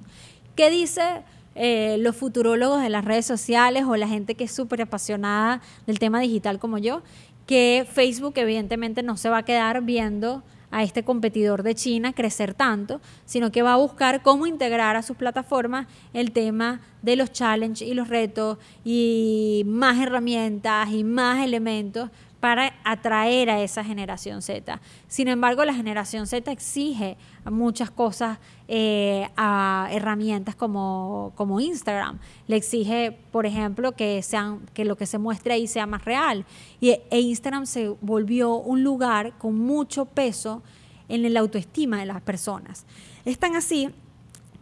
¿Qué 0.57 0.69
dice? 0.69 1.23
Eh, 1.55 1.97
los 1.99 2.15
futurólogos 2.15 2.81
de 2.81 2.89
las 2.89 3.05
redes 3.05 3.25
sociales 3.25 3.83
o 3.87 3.95
la 3.95 4.07
gente 4.07 4.35
que 4.35 4.45
es 4.45 4.51
súper 4.51 4.81
apasionada 4.81 5.61
del 5.85 5.99
tema 5.99 6.19
digital 6.19 6.59
como 6.59 6.77
yo, 6.77 7.03
que 7.45 7.85
Facebook 7.91 8.33
evidentemente 8.37 9.03
no 9.03 9.17
se 9.17 9.29
va 9.29 9.39
a 9.39 9.43
quedar 9.43 9.81
viendo 9.83 10.43
a 10.71 10.81
este 10.81 11.03
competidor 11.03 11.61
de 11.61 11.75
China 11.75 12.13
crecer 12.13 12.55
tanto, 12.55 12.99
sino 13.25 13.51
que 13.51 13.61
va 13.61 13.73
a 13.73 13.77
buscar 13.77 14.23
cómo 14.23 14.47
integrar 14.47 14.95
a 14.95 15.03
sus 15.03 15.15
plataformas 15.15 15.85
el 16.13 16.31
tema 16.31 16.81
de 17.03 17.15
los 17.15 17.31
challenges 17.31 17.87
y 17.87 17.93
los 17.93 18.07
retos 18.07 18.57
y 18.83 19.63
más 19.67 19.99
herramientas 19.99 20.89
y 20.91 21.03
más 21.03 21.43
elementos 21.43 22.09
para 22.43 22.73
atraer 22.83 23.49
a 23.49 23.61
esa 23.61 23.85
generación 23.85 24.41
Z. 24.41 24.81
Sin 25.07 25.29
embargo, 25.29 25.63
la 25.63 25.73
generación 25.73 26.27
Z 26.27 26.51
exige 26.51 27.15
muchas 27.49 27.89
cosas 27.89 28.37
eh, 28.67 29.29
a 29.37 29.87
herramientas 29.93 30.53
como, 30.53 31.31
como 31.35 31.61
Instagram. 31.61 32.19
Le 32.47 32.57
exige, 32.57 33.17
por 33.31 33.45
ejemplo, 33.45 33.93
que, 33.93 34.21
sean, 34.23 34.59
que 34.73 34.83
lo 34.83 34.97
que 34.97 35.05
se 35.05 35.19
muestre 35.19 35.53
ahí 35.53 35.67
sea 35.67 35.85
más 35.85 36.03
real. 36.03 36.45
Y, 36.81 36.89
e 36.89 37.21
Instagram 37.21 37.65
se 37.65 37.87
volvió 38.01 38.55
un 38.55 38.83
lugar 38.83 39.37
con 39.37 39.57
mucho 39.57 40.03
peso 40.03 40.61
en 41.07 41.33
la 41.33 41.39
autoestima 41.39 41.97
de 41.97 42.07
las 42.07 42.21
personas. 42.21 42.85
Es 43.23 43.39
tan 43.39 43.55
así 43.55 43.89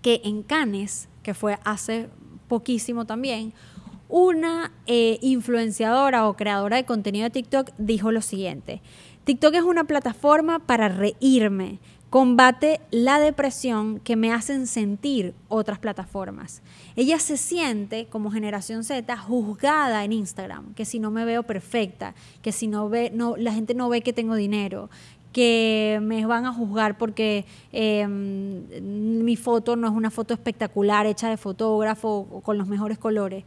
que 0.03 0.21
en 0.23 0.43
Cannes, 0.43 1.09
que 1.23 1.33
fue 1.33 1.57
hace 1.63 2.09
poquísimo 2.47 3.05
también, 3.05 3.53
una 4.11 4.73
eh, 4.87 5.17
influenciadora 5.21 6.27
o 6.27 6.35
creadora 6.35 6.75
de 6.77 6.85
contenido 6.85 7.23
de 7.23 7.29
TikTok 7.31 7.71
dijo 7.77 8.11
lo 8.11 8.21
siguiente, 8.21 8.81
TikTok 9.23 9.55
es 9.55 9.63
una 9.63 9.85
plataforma 9.85 10.59
para 10.59 10.89
reírme, 10.89 11.79
combate 12.09 12.81
la 12.91 13.19
depresión 13.19 14.01
que 14.01 14.17
me 14.17 14.33
hacen 14.33 14.67
sentir 14.67 15.33
otras 15.47 15.79
plataformas. 15.79 16.61
Ella 16.97 17.19
se 17.19 17.37
siente 17.37 18.07
como 18.07 18.31
generación 18.31 18.83
Z 18.83 19.15
juzgada 19.17 20.03
en 20.03 20.11
Instagram, 20.11 20.73
que 20.73 20.83
si 20.83 20.99
no 20.99 21.09
me 21.09 21.23
veo 21.23 21.43
perfecta, 21.43 22.13
que 22.41 22.51
si 22.51 22.67
no 22.67 22.89
ve, 22.89 23.13
la 23.37 23.53
gente 23.53 23.73
no 23.75 23.87
ve 23.87 24.01
que 24.01 24.11
tengo 24.11 24.35
dinero, 24.35 24.89
que 25.31 25.99
me 26.01 26.25
van 26.25 26.45
a 26.45 26.53
juzgar 26.53 26.97
porque 26.97 27.45
em, 27.71 29.23
mi 29.23 29.37
foto 29.37 29.77
no 29.77 29.87
es 29.87 29.93
una 29.93 30.11
foto 30.11 30.33
espectacular 30.33 31.05
hecha 31.05 31.29
de 31.29 31.37
fotógrafo 31.37 32.27
o 32.29 32.41
con 32.41 32.57
los 32.57 32.67
mejores 32.67 32.97
colores. 32.97 33.45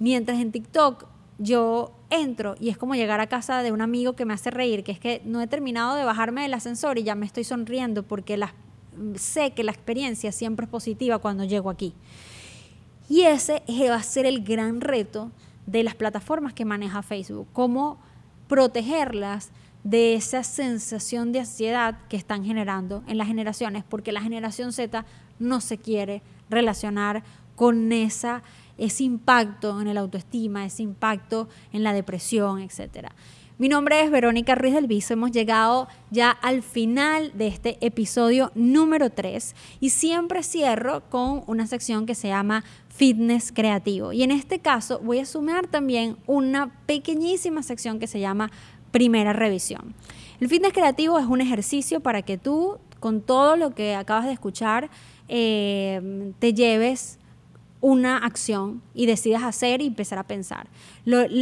Mientras 0.00 0.40
en 0.40 0.50
TikTok 0.50 1.06
yo 1.38 1.92
entro 2.10 2.56
y 2.58 2.70
es 2.70 2.76
como 2.76 2.94
llegar 2.94 3.20
a 3.20 3.28
casa 3.28 3.62
de 3.62 3.70
un 3.70 3.80
amigo 3.80 4.14
que 4.14 4.24
me 4.24 4.34
hace 4.34 4.50
reír, 4.50 4.82
que 4.82 4.92
es 4.92 4.98
que 4.98 5.22
no 5.24 5.40
he 5.40 5.46
terminado 5.46 5.94
de 5.94 6.04
bajarme 6.04 6.42
del 6.42 6.54
ascensor 6.54 6.98
y 6.98 7.04
ya 7.04 7.14
me 7.14 7.26
estoy 7.26 7.44
sonriendo 7.44 8.02
porque 8.02 8.38
sé 9.14 9.52
que 9.52 9.62
la 9.62 9.70
experiencia 9.70 10.32
siempre 10.32 10.64
es 10.64 10.70
positiva 10.70 11.18
cuando 11.18 11.44
llego 11.44 11.70
aquí. 11.70 11.94
Y 13.08 13.22
ese 13.22 13.62
va 13.88 13.96
a 13.96 14.02
ser 14.02 14.26
el 14.26 14.42
gran 14.42 14.80
reto 14.80 15.30
de 15.66 15.82
las 15.82 15.94
plataformas 15.94 16.54
que 16.54 16.64
maneja 16.64 17.02
Facebook, 17.02 17.46
cómo 17.52 18.00
protegerlas 18.48 19.50
de 19.84 20.14
esa 20.14 20.42
sensación 20.42 21.32
de 21.32 21.40
ansiedad 21.40 21.98
que 22.08 22.16
están 22.16 22.44
generando 22.44 23.02
en 23.06 23.18
las 23.18 23.28
generaciones, 23.28 23.84
porque 23.88 24.12
la 24.12 24.20
generación 24.20 24.72
Z 24.72 25.04
no 25.38 25.60
se 25.60 25.78
quiere 25.78 26.22
relacionar 26.48 27.22
con 27.54 27.92
esa 27.92 28.42
ese 28.80 29.04
impacto 29.04 29.80
en 29.80 29.86
el 29.86 29.98
autoestima, 29.98 30.64
ese 30.64 30.82
impacto 30.82 31.48
en 31.72 31.84
la 31.84 31.92
depresión, 31.92 32.60
etc. 32.60 33.08
Mi 33.58 33.68
nombre 33.68 34.02
es 34.02 34.10
Verónica 34.10 34.54
Ruiz 34.54 34.72
del 34.72 34.86
Viso. 34.86 35.12
Hemos 35.12 35.32
llegado 35.32 35.86
ya 36.10 36.30
al 36.30 36.62
final 36.62 37.30
de 37.36 37.46
este 37.46 37.76
episodio 37.84 38.50
número 38.54 39.10
3 39.10 39.54
y 39.80 39.90
siempre 39.90 40.42
cierro 40.42 41.02
con 41.10 41.44
una 41.46 41.66
sección 41.66 42.06
que 42.06 42.14
se 42.14 42.28
llama 42.28 42.64
Fitness 42.88 43.52
Creativo. 43.52 44.14
Y 44.14 44.22
en 44.22 44.30
este 44.30 44.60
caso 44.60 44.98
voy 45.00 45.18
a 45.18 45.26
sumar 45.26 45.66
también 45.66 46.16
una 46.26 46.72
pequeñísima 46.86 47.62
sección 47.62 47.98
que 47.98 48.06
se 48.06 48.18
llama 48.18 48.50
Primera 48.92 49.34
Revisión. 49.34 49.94
El 50.40 50.48
fitness 50.48 50.72
creativo 50.72 51.18
es 51.18 51.26
un 51.26 51.42
ejercicio 51.42 52.00
para 52.00 52.22
que 52.22 52.38
tú, 52.38 52.78
con 52.98 53.20
todo 53.20 53.56
lo 53.56 53.74
que 53.74 53.94
acabas 53.94 54.24
de 54.24 54.32
escuchar, 54.32 54.88
eh, 55.28 56.32
te 56.38 56.54
lleves 56.54 57.19
una 57.80 58.18
acción 58.18 58.82
y 58.94 59.06
decidas 59.06 59.42
hacer 59.42 59.80
y 59.80 59.86
empezar 59.86 60.18
a 60.18 60.24
pensar. 60.24 60.68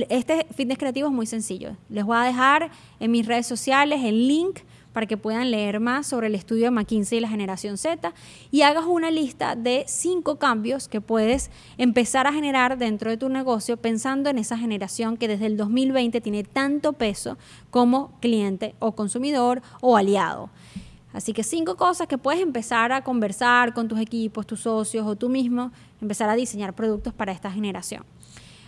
este 0.08 0.46
fitness 0.54 0.78
creativo 0.78 1.08
es 1.08 1.14
muy 1.14 1.26
sencillo. 1.26 1.76
Les 1.88 2.04
voy 2.04 2.16
a 2.16 2.22
dejar 2.22 2.70
en 3.00 3.10
mis 3.10 3.26
redes 3.26 3.46
sociales 3.46 4.00
el 4.04 4.28
link 4.28 4.60
para 4.92 5.06
que 5.06 5.16
puedan 5.16 5.50
leer 5.50 5.80
más 5.80 6.06
sobre 6.06 6.26
el 6.26 6.34
estudio 6.34 6.64
de 6.64 6.70
McKinsey 6.70 7.18
y 7.18 7.20
la 7.20 7.28
generación 7.28 7.76
Z 7.76 8.12
y 8.50 8.62
hagas 8.62 8.84
una 8.86 9.10
lista 9.10 9.54
de 9.54 9.84
cinco 9.86 10.40
cambios 10.40 10.88
que 10.88 11.00
puedes 11.00 11.50
empezar 11.76 12.26
a 12.26 12.32
generar 12.32 12.78
dentro 12.78 13.10
de 13.10 13.16
tu 13.16 13.28
negocio 13.28 13.76
pensando 13.76 14.30
en 14.30 14.38
esa 14.38 14.58
generación 14.58 15.16
que 15.16 15.28
desde 15.28 15.46
el 15.46 15.56
2020 15.56 16.20
tiene 16.20 16.42
tanto 16.42 16.94
peso 16.94 17.38
como 17.70 18.18
cliente 18.20 18.74
o 18.80 18.92
consumidor 18.92 19.62
o 19.80 19.96
aliado. 19.96 20.50
Así 21.18 21.32
que 21.32 21.42
cinco 21.42 21.76
cosas 21.76 22.06
que 22.06 22.16
puedes 22.16 22.40
empezar 22.40 22.92
a 22.92 23.02
conversar 23.02 23.74
con 23.74 23.88
tus 23.88 23.98
equipos, 23.98 24.46
tus 24.46 24.60
socios 24.60 25.04
o 25.04 25.16
tú 25.16 25.28
mismo, 25.28 25.72
empezar 26.00 26.30
a 26.30 26.36
diseñar 26.36 26.74
productos 26.74 27.12
para 27.12 27.32
esta 27.32 27.50
generación. 27.50 28.04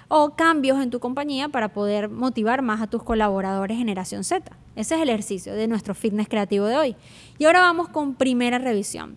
O 0.08 0.30
cambios 0.30 0.82
en 0.82 0.90
tu 0.90 0.98
compañía 0.98 1.48
para 1.48 1.68
poder 1.68 2.08
motivar 2.08 2.60
más 2.62 2.80
a 2.82 2.88
tus 2.88 3.04
colaboradores 3.04 3.78
generación 3.78 4.24
Z. 4.24 4.50
Ese 4.74 4.96
es 4.96 5.00
el 5.00 5.10
ejercicio 5.10 5.54
de 5.54 5.68
nuestro 5.68 5.94
fitness 5.94 6.26
creativo 6.26 6.66
de 6.66 6.76
hoy. 6.76 6.96
Y 7.38 7.44
ahora 7.44 7.60
vamos 7.60 7.88
con 7.88 8.14
primera 8.14 8.58
revisión. 8.58 9.14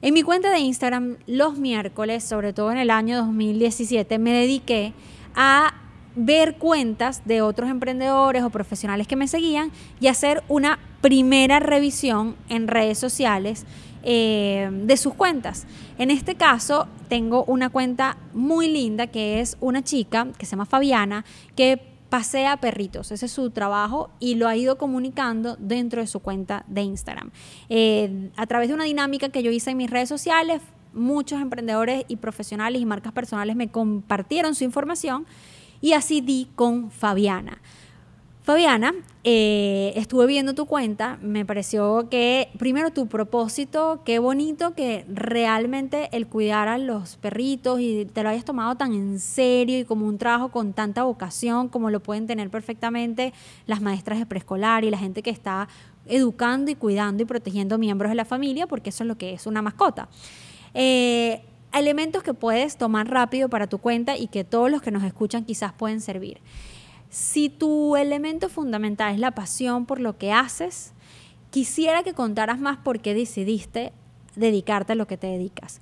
En 0.00 0.12
mi 0.12 0.24
cuenta 0.24 0.50
de 0.50 0.58
Instagram, 0.58 1.18
los 1.28 1.58
miércoles, 1.58 2.24
sobre 2.24 2.52
todo 2.52 2.72
en 2.72 2.78
el 2.78 2.90
año 2.90 3.16
2017, 3.18 4.18
me 4.18 4.32
dediqué 4.32 4.92
a 5.36 5.81
ver 6.14 6.56
cuentas 6.56 7.22
de 7.24 7.42
otros 7.42 7.70
emprendedores 7.70 8.42
o 8.42 8.50
profesionales 8.50 9.06
que 9.06 9.16
me 9.16 9.28
seguían 9.28 9.70
y 10.00 10.08
hacer 10.08 10.42
una 10.48 10.78
primera 11.00 11.58
revisión 11.60 12.36
en 12.48 12.68
redes 12.68 12.98
sociales 12.98 13.64
eh, 14.04 14.68
de 14.72 14.96
sus 14.96 15.14
cuentas. 15.14 15.66
En 15.98 16.10
este 16.10 16.34
caso, 16.34 16.88
tengo 17.08 17.44
una 17.44 17.70
cuenta 17.70 18.16
muy 18.34 18.68
linda 18.68 19.06
que 19.06 19.40
es 19.40 19.56
una 19.60 19.82
chica 19.82 20.28
que 20.38 20.46
se 20.46 20.52
llama 20.52 20.66
Fabiana, 20.66 21.24
que 21.54 21.92
pasea 22.08 22.58
perritos, 22.58 23.10
ese 23.10 23.24
es 23.24 23.32
su 23.32 23.50
trabajo 23.50 24.10
y 24.20 24.34
lo 24.34 24.46
ha 24.46 24.54
ido 24.54 24.76
comunicando 24.76 25.56
dentro 25.58 26.02
de 26.02 26.06
su 26.06 26.20
cuenta 26.20 26.62
de 26.68 26.82
Instagram. 26.82 27.30
Eh, 27.70 28.30
a 28.36 28.46
través 28.46 28.68
de 28.68 28.74
una 28.74 28.84
dinámica 28.84 29.30
que 29.30 29.42
yo 29.42 29.50
hice 29.50 29.70
en 29.70 29.78
mis 29.78 29.88
redes 29.88 30.10
sociales, 30.10 30.60
muchos 30.92 31.40
emprendedores 31.40 32.04
y 32.08 32.16
profesionales 32.16 32.82
y 32.82 32.84
marcas 32.84 33.12
personales 33.12 33.56
me 33.56 33.68
compartieron 33.68 34.54
su 34.54 34.64
información 34.64 35.26
y 35.82 35.92
así 35.92 36.22
di 36.22 36.48
con 36.54 36.90
Fabiana. 36.90 37.58
Fabiana, 38.42 38.92
eh, 39.22 39.92
estuve 39.94 40.26
viendo 40.26 40.52
tu 40.52 40.66
cuenta, 40.66 41.16
me 41.22 41.44
pareció 41.44 42.08
que 42.10 42.48
primero 42.58 42.90
tu 42.90 43.06
propósito, 43.06 44.02
qué 44.04 44.18
bonito 44.18 44.74
que 44.74 45.04
realmente 45.08 46.08
el 46.10 46.26
cuidar 46.26 46.66
a 46.66 46.76
los 46.76 47.18
perritos 47.18 47.78
y 47.78 48.04
te 48.06 48.24
lo 48.24 48.30
hayas 48.30 48.44
tomado 48.44 48.74
tan 48.74 48.94
en 48.94 49.20
serio 49.20 49.78
y 49.78 49.84
como 49.84 50.08
un 50.08 50.18
trabajo 50.18 50.48
con 50.48 50.72
tanta 50.72 51.04
vocación 51.04 51.68
como 51.68 51.88
lo 51.90 52.00
pueden 52.00 52.26
tener 52.26 52.50
perfectamente 52.50 53.32
las 53.66 53.80
maestras 53.80 54.18
de 54.18 54.26
preescolar 54.26 54.84
y 54.84 54.90
la 54.90 54.98
gente 54.98 55.22
que 55.22 55.30
está 55.30 55.68
educando 56.06 56.72
y 56.72 56.74
cuidando 56.74 57.22
y 57.22 57.26
protegiendo 57.26 57.78
miembros 57.78 58.10
de 58.10 58.16
la 58.16 58.24
familia, 58.24 58.66
porque 58.66 58.90
eso 58.90 59.04
es 59.04 59.08
lo 59.08 59.16
que 59.16 59.34
es 59.34 59.46
una 59.46 59.62
mascota. 59.62 60.08
Eh, 60.74 61.42
elementos 61.72 62.22
que 62.22 62.34
puedes 62.34 62.76
tomar 62.76 63.08
rápido 63.08 63.48
para 63.48 63.66
tu 63.66 63.78
cuenta 63.78 64.16
y 64.16 64.28
que 64.28 64.44
todos 64.44 64.70
los 64.70 64.82
que 64.82 64.90
nos 64.90 65.02
escuchan 65.04 65.44
quizás 65.44 65.72
pueden 65.72 66.00
servir. 66.00 66.40
Si 67.10 67.48
tu 67.48 67.96
elemento 67.96 68.48
fundamental 68.48 69.12
es 69.12 69.20
la 69.20 69.32
pasión 69.32 69.86
por 69.86 70.00
lo 70.00 70.16
que 70.16 70.32
haces, 70.32 70.92
quisiera 71.50 72.02
que 72.02 72.14
contaras 72.14 72.58
más 72.58 72.78
por 72.78 73.00
qué 73.00 73.14
decidiste 73.14 73.92
dedicarte 74.34 74.92
a 74.92 74.96
lo 74.96 75.06
que 75.06 75.18
te 75.18 75.26
dedicas. 75.26 75.80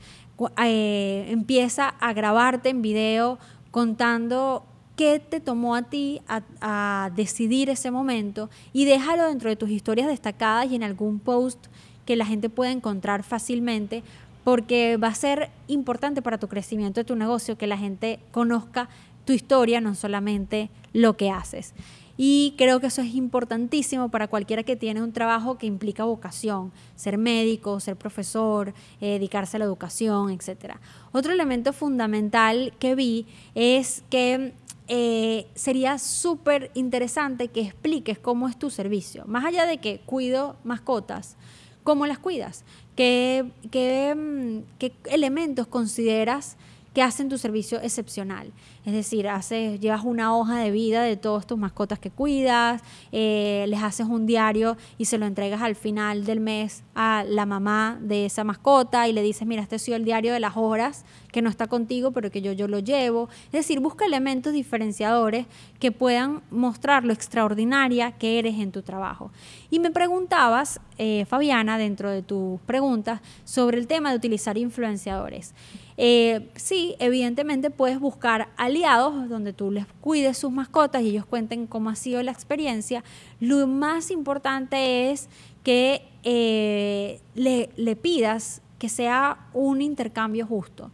Eh, 0.65 1.27
empieza 1.29 1.89
a 1.89 2.13
grabarte 2.13 2.71
en 2.71 2.83
video 2.83 3.39
contando 3.71 4.65
qué 4.97 5.21
te 5.21 5.39
tomó 5.39 5.77
a 5.77 5.83
ti 5.83 6.21
a, 6.27 6.43
a, 6.61 7.11
decidir 7.15 7.71
ese 7.71 7.91
momento 7.91 8.51
y 8.73 8.85
déjalo 8.85 9.27
dentro 9.27 9.51
de 9.51 9.57
tus 9.57 9.71
historias 9.71 10.09
destacadas 10.09 10.71
y 10.71 10.75
en 10.75 10.83
algún 10.83 11.21
post 11.21 11.67
que 12.07 12.17
la 12.17 12.27
gente 12.27 12.51
pueda 12.51 12.73
encontrar 12.73 13.23
fácilmente 13.23 14.03
porque 14.45 14.97
va 14.97 15.09
a 15.09 15.15
ser 15.15 15.51
importante 15.69 16.23
para 16.23 16.39
tu 16.39 16.49
crecimiento 16.49 17.01
de 17.01 17.05
tu 17.05 17.17
negocio 17.17 17.59
que 17.59 17.67
la 17.67 17.79
gente 17.79 18.21
conozca 18.31 18.89
tu 19.25 19.33
historia, 19.33 19.81
no 19.81 19.95
solamente 19.95 20.71
lo 20.93 21.17
que 21.17 21.31
haces. 21.31 21.75
Y 22.23 22.55
creo 22.59 22.81
que 22.81 22.89
eso 22.89 23.01
es 23.01 23.15
importantísimo 23.15 24.11
para 24.11 24.29
cualquiera 24.29 24.63
que 24.63 24.77
tiene 24.77 25.03
un 25.03 25.13
trabajo 25.13 25.57
que 25.57 25.67
implica 25.67 26.05
vocación, 26.05 26.71
ser 26.95 27.17
médico, 27.17 27.81
ser 27.81 27.97
profesor, 27.97 28.75
eh, 29.01 29.13
dedicarse 29.13 29.57
a 29.57 29.61
la 29.61 29.65
educación, 29.65 30.31
etc. 30.31 30.75
Otro 31.13 31.33
elemento 31.33 31.73
fundamental 31.73 32.75
que 32.79 32.95
vi 32.95 33.27
es 33.55 34.05
que 34.11 34.53
eh, 34.89 35.47
sería 35.55 35.99
súper 35.99 36.71
interesante 36.75 37.49
que 37.49 37.63
expliques 37.63 38.19
cómo 38.19 38.49
es 38.49 38.59
tu 38.59 38.69
servicio. 38.69 39.25
Más 39.27 39.47
allá 39.47 39.65
de 39.65 39.79
que 39.79 40.01
cuido 40.01 40.57
mascotas, 40.63 41.37
¿cómo 41.85 42.07
las 42.07 42.19
cuidas? 42.19 42.65
¿Qué, 43.01 43.51
qué, 43.71 44.15
mm, 44.15 44.77
qué 44.79 44.93
elementos 45.07 45.67
consideras 45.67 46.59
que 46.93 47.03
hacen 47.03 47.29
tu 47.29 47.39
servicio 47.39 47.81
excepcional. 47.81 48.53
Es 48.85 48.93
decir, 48.93 49.29
haces, 49.29 49.79
llevas 49.81 50.05
una 50.05 50.37
hoja 50.37 50.59
de 50.59 50.71
vida 50.71 51.03
de 51.03 51.17
todas 51.17 51.47
tus 51.47 51.57
mascotas 51.57 51.99
que 51.99 52.11
cuidas, 52.11 52.83
eh, 53.13 53.65
les 53.69 53.83
haces 53.83 54.07
un 54.07 54.27
diario 54.27 54.77
y 54.99 55.05
se 55.05 55.17
lo 55.19 55.27
entregas 55.27 55.63
al 55.63 55.77
final 55.77 56.25
del 56.25 56.41
mes 56.41 56.83
a 56.95 57.25
la 57.27 57.47
mamá 57.47 57.99
de 58.03 58.27
esa 58.27 58.43
mascota 58.43 59.07
y 59.07 59.13
le 59.13 59.23
dices, 59.23 59.47
mira, 59.47 59.63
este 59.63 59.77
ha 59.77 59.79
sido 59.79 59.97
el 59.97 60.05
diario 60.05 60.33
de 60.33 60.41
las 60.41 60.57
horas 60.57 61.05
que 61.33 61.43
no 61.43 61.51
está 61.51 61.67
contigo, 61.67 62.11
pero 62.11 62.31
que 62.31 62.43
yo, 62.43 62.53
yo 62.53 62.69
lo 62.69 62.79
llevo. 62.79 63.29
Es 63.47 63.53
decir, 63.53 63.81
busca 63.81 64.05
elementos 64.05 64.53
diferenciadores 64.53 65.47
que 65.79 65.93
puedan 65.93 66.43
mostrar 66.51 67.05
lo 67.05 67.13
extraordinaria 67.13 68.13
que 68.13 68.39
eres 68.39 68.59
en 68.59 68.73
tu 68.73 68.83
trabajo. 68.83 69.31
Y 69.71 69.79
me 69.79 69.91
preguntabas, 69.91 70.81
eh, 70.99 71.25
Fabiana, 71.27 71.79
dentro 71.79 72.11
de 72.11 72.23
tus 72.23 72.61
preguntas, 72.63 73.21
sobre 73.45 73.79
el 73.79 73.87
tema 73.87 74.11
de 74.11 74.17
utilizar 74.17 74.59
influenciadores. 74.59 75.55
Eh, 76.03 76.49
sí, 76.57 76.97
evidentemente 76.99 77.69
puedes 77.69 78.01
buscar 78.01 78.49
aliados 78.57 79.29
donde 79.29 79.53
tú 79.53 79.71
les 79.71 79.85
cuides 80.01 80.39
sus 80.39 80.51
mascotas 80.51 81.03
y 81.03 81.09
ellos 81.09 81.27
cuenten 81.27 81.67
cómo 81.67 81.91
ha 81.91 81.95
sido 81.95 82.23
la 82.23 82.33
experiencia. 82.33 83.05
Lo 83.39 83.67
más 83.67 84.11
importante 84.11 85.11
es 85.11 85.29
que 85.63 86.09
eh, 86.23 87.21
le, 87.35 87.69
le 87.77 87.97
pidas 87.97 88.63
que 88.79 88.89
sea 88.89 89.47
un 89.53 89.83
intercambio 89.83 90.47
justo. 90.47 90.91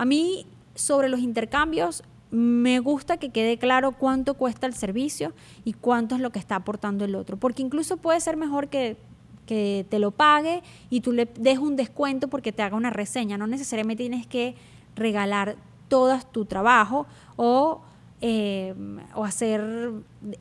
A 0.00 0.06
mí, 0.06 0.46
sobre 0.74 1.10
los 1.10 1.20
intercambios, 1.20 2.02
me 2.30 2.78
gusta 2.78 3.18
que 3.18 3.28
quede 3.28 3.58
claro 3.58 3.92
cuánto 3.92 4.34
cuesta 4.34 4.66
el 4.66 4.72
servicio 4.72 5.34
y 5.64 5.74
cuánto 5.74 6.14
es 6.14 6.20
lo 6.20 6.30
que 6.30 6.38
está 6.38 6.56
aportando 6.56 7.04
el 7.04 7.14
otro, 7.14 7.36
porque 7.36 7.60
incluso 7.60 7.98
puede 7.98 8.20
ser 8.20 8.36
mejor 8.36 8.68
que 8.68 8.96
que 9.50 9.84
te 9.88 9.98
lo 9.98 10.12
pague 10.12 10.62
y 10.90 11.00
tú 11.00 11.10
le 11.10 11.26
des 11.26 11.58
un 11.58 11.74
descuento 11.74 12.28
porque 12.28 12.52
te 12.52 12.62
haga 12.62 12.76
una 12.76 12.90
reseña. 12.90 13.36
No 13.36 13.48
necesariamente 13.48 14.04
tienes 14.04 14.24
que 14.24 14.54
regalar 14.94 15.56
todo 15.88 16.16
tu 16.30 16.44
trabajo 16.44 17.08
o, 17.34 17.80
eh, 18.22 18.74
o 19.14 19.24
hacer 19.24 19.92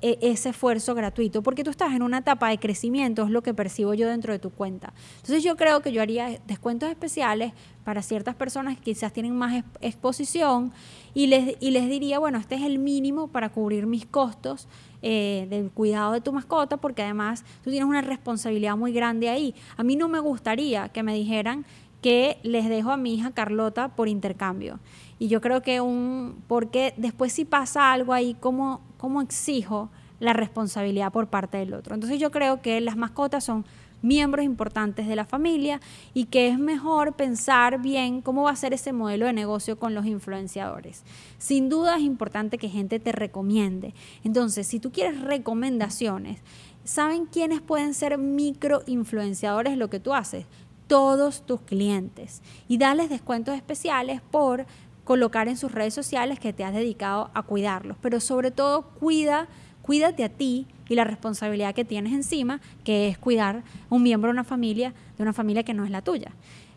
e, 0.02 0.20
ese 0.22 0.50
esfuerzo 0.50 0.94
gratuito, 0.96 1.42
porque 1.42 1.64
tú 1.64 1.70
estás 1.70 1.94
en 1.94 2.02
una 2.02 2.20
etapa 2.20 2.50
de 2.50 2.58
crecimiento, 2.58 3.24
es 3.24 3.30
lo 3.30 3.42
que 3.42 3.54
percibo 3.54 3.94
yo 3.94 4.10
dentro 4.10 4.34
de 4.34 4.40
tu 4.40 4.50
cuenta. 4.50 4.94
Entonces 5.18 5.44
yo 5.44 5.56
creo 5.56 5.82
que 5.82 5.92
yo 5.92 6.02
haría 6.02 6.40
descuentos 6.46 6.90
especiales 6.90 7.54
para 7.86 8.02
ciertas 8.02 8.36
personas 8.36 8.76
que 8.78 8.84
quizás 8.84 9.14
tienen 9.14 9.36
más 9.36 9.64
exposición 9.82 10.74
y 11.14 11.28
les, 11.28 11.56
y 11.60 11.72
les 11.72 11.90
diría, 11.90 12.20
bueno, 12.20 12.38
este 12.38 12.56
es 12.56 12.64
el 12.64 12.80
mínimo 12.80 13.30
para 13.30 13.50
cubrir 13.50 13.88
mis 13.88 14.06
costos 14.06 14.68
eh, 15.02 15.48
del 15.50 15.72
cuidado 15.72 16.12
de 16.12 16.20
tu 16.20 16.34
mascota, 16.34 16.76
porque 16.76 17.04
además 17.04 17.46
tú 17.64 17.70
tienes 17.70 17.88
una 17.88 18.02
responsabilidad 18.02 18.76
muy 18.76 18.92
grande 18.92 19.30
ahí. 19.30 19.56
A 19.78 19.84
mí 19.84 19.96
no 19.96 20.10
me 20.10 20.20
gustaría 20.20 20.90
que 20.90 21.04
me 21.04 21.14
dijeran 21.14 21.66
que 22.02 22.38
les 22.44 22.68
dejo 22.70 22.92
a 22.92 22.98
mi 22.98 23.16
hija 23.16 23.32
Carlota 23.32 23.96
por 23.96 24.08
intercambio. 24.08 24.80
Y 25.20 25.28
yo 25.28 25.42
creo 25.42 25.62
que 25.62 25.82
un, 25.82 26.42
porque 26.48 26.94
después 26.98 27.34
si 27.34 27.46
pasa 27.46 27.92
algo 27.92 28.14
ahí, 28.14 28.36
¿cómo, 28.40 28.82
cómo 28.98 29.22
exijo 29.22 29.90
la 30.20 30.34
responsabilidad 30.34 31.12
por 31.12 31.28
parte 31.28 31.58
del 31.58 31.74
otro? 31.74 31.94
Entonces 31.94 32.20
yo 32.20 32.32
creo 32.32 32.62
que 32.62 32.80
las 32.80 32.96
mascotas 32.96 33.44
son 33.44 33.66
miembros 34.02 34.46
importantes 34.46 35.08
de 35.08 35.16
la 35.16 35.26
familia 35.26 35.80
y 36.14 36.26
que 36.26 36.48
es 36.48 36.58
mejor 36.58 37.14
pensar 37.14 37.82
bien 37.82 38.22
cómo 38.22 38.44
va 38.44 38.52
a 38.52 38.56
ser 38.56 38.74
ese 38.74 38.94
modelo 38.94 39.26
de 39.26 39.34
negocio 39.34 39.78
con 39.78 39.94
los 39.94 40.06
influenciadores. 40.06 41.04
Sin 41.38 41.70
duda 41.70 41.98
es 41.98 42.04
importante 42.04 42.58
que 42.58 42.70
gente 42.70 43.00
te 43.00 43.12
recomiende. 43.12 43.94
Entonces, 44.24 44.68
si 44.68 44.80
tú 44.80 44.92
quieres 44.92 45.20
recomendaciones, 45.22 46.40
¿saben 46.84 47.26
quiénes 47.26 47.62
pueden 47.62 47.94
ser 47.94 48.18
microinfluenciadores 48.18 49.78
lo 49.78 49.90
que 49.90 50.00
tú 50.00 50.14
haces? 50.14 50.46
Todos 50.88 51.46
tus 51.46 51.62
clientes 51.62 52.42
y 52.68 52.78
darles 52.78 53.10
descuentos 53.10 53.56
especiales 53.56 54.22
por 54.22 54.66
colocar 55.10 55.48
en 55.48 55.58
sus 55.58 55.72
redes 55.72 55.96
sociales 55.96 56.38
que 56.40 56.54
te 56.54 56.64
has 56.64 56.72
dedicado 56.72 57.32
a 57.34 57.42
cuidarlos, 57.42 57.98
pero 58.00 58.20
sobre 58.20 58.52
todo 58.52 58.84
cuida, 59.00 59.48
cuídate 59.82 60.24
a 60.24 60.30
ti 60.30 60.68
y 60.88 60.94
la 60.94 61.04
responsabilidad 61.04 61.74
que 61.74 61.84
tienes 61.84 62.14
encima, 62.14 62.62
que 62.84 63.08
es 63.08 63.18
cuidar 63.18 63.64
un 63.90 64.04
miembro 64.04 64.28
de 64.28 64.34
una 64.34 64.44
familia, 64.44 64.94
de 65.18 65.24
una 65.24 65.34
familia 65.34 65.64
que 65.64 65.74
no 65.74 65.84
es 65.84 65.90
la 65.90 66.04
tuya. 66.04 66.32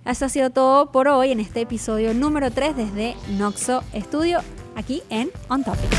Eso 0.07 0.25
ha 0.25 0.29
sido 0.31 0.49
todo 0.49 0.93
por 0.93 1.09
hoy 1.09 1.31
en 1.31 1.41
este 1.41 1.61
episodio 1.61 2.15
número 2.15 2.51
3 2.51 2.75
desde 2.75 3.17
Noxo 3.37 3.85
Studio, 3.95 4.39
aquí 4.77 5.03
en 5.11 5.31
On 5.51 5.63
Topic. 5.63 5.91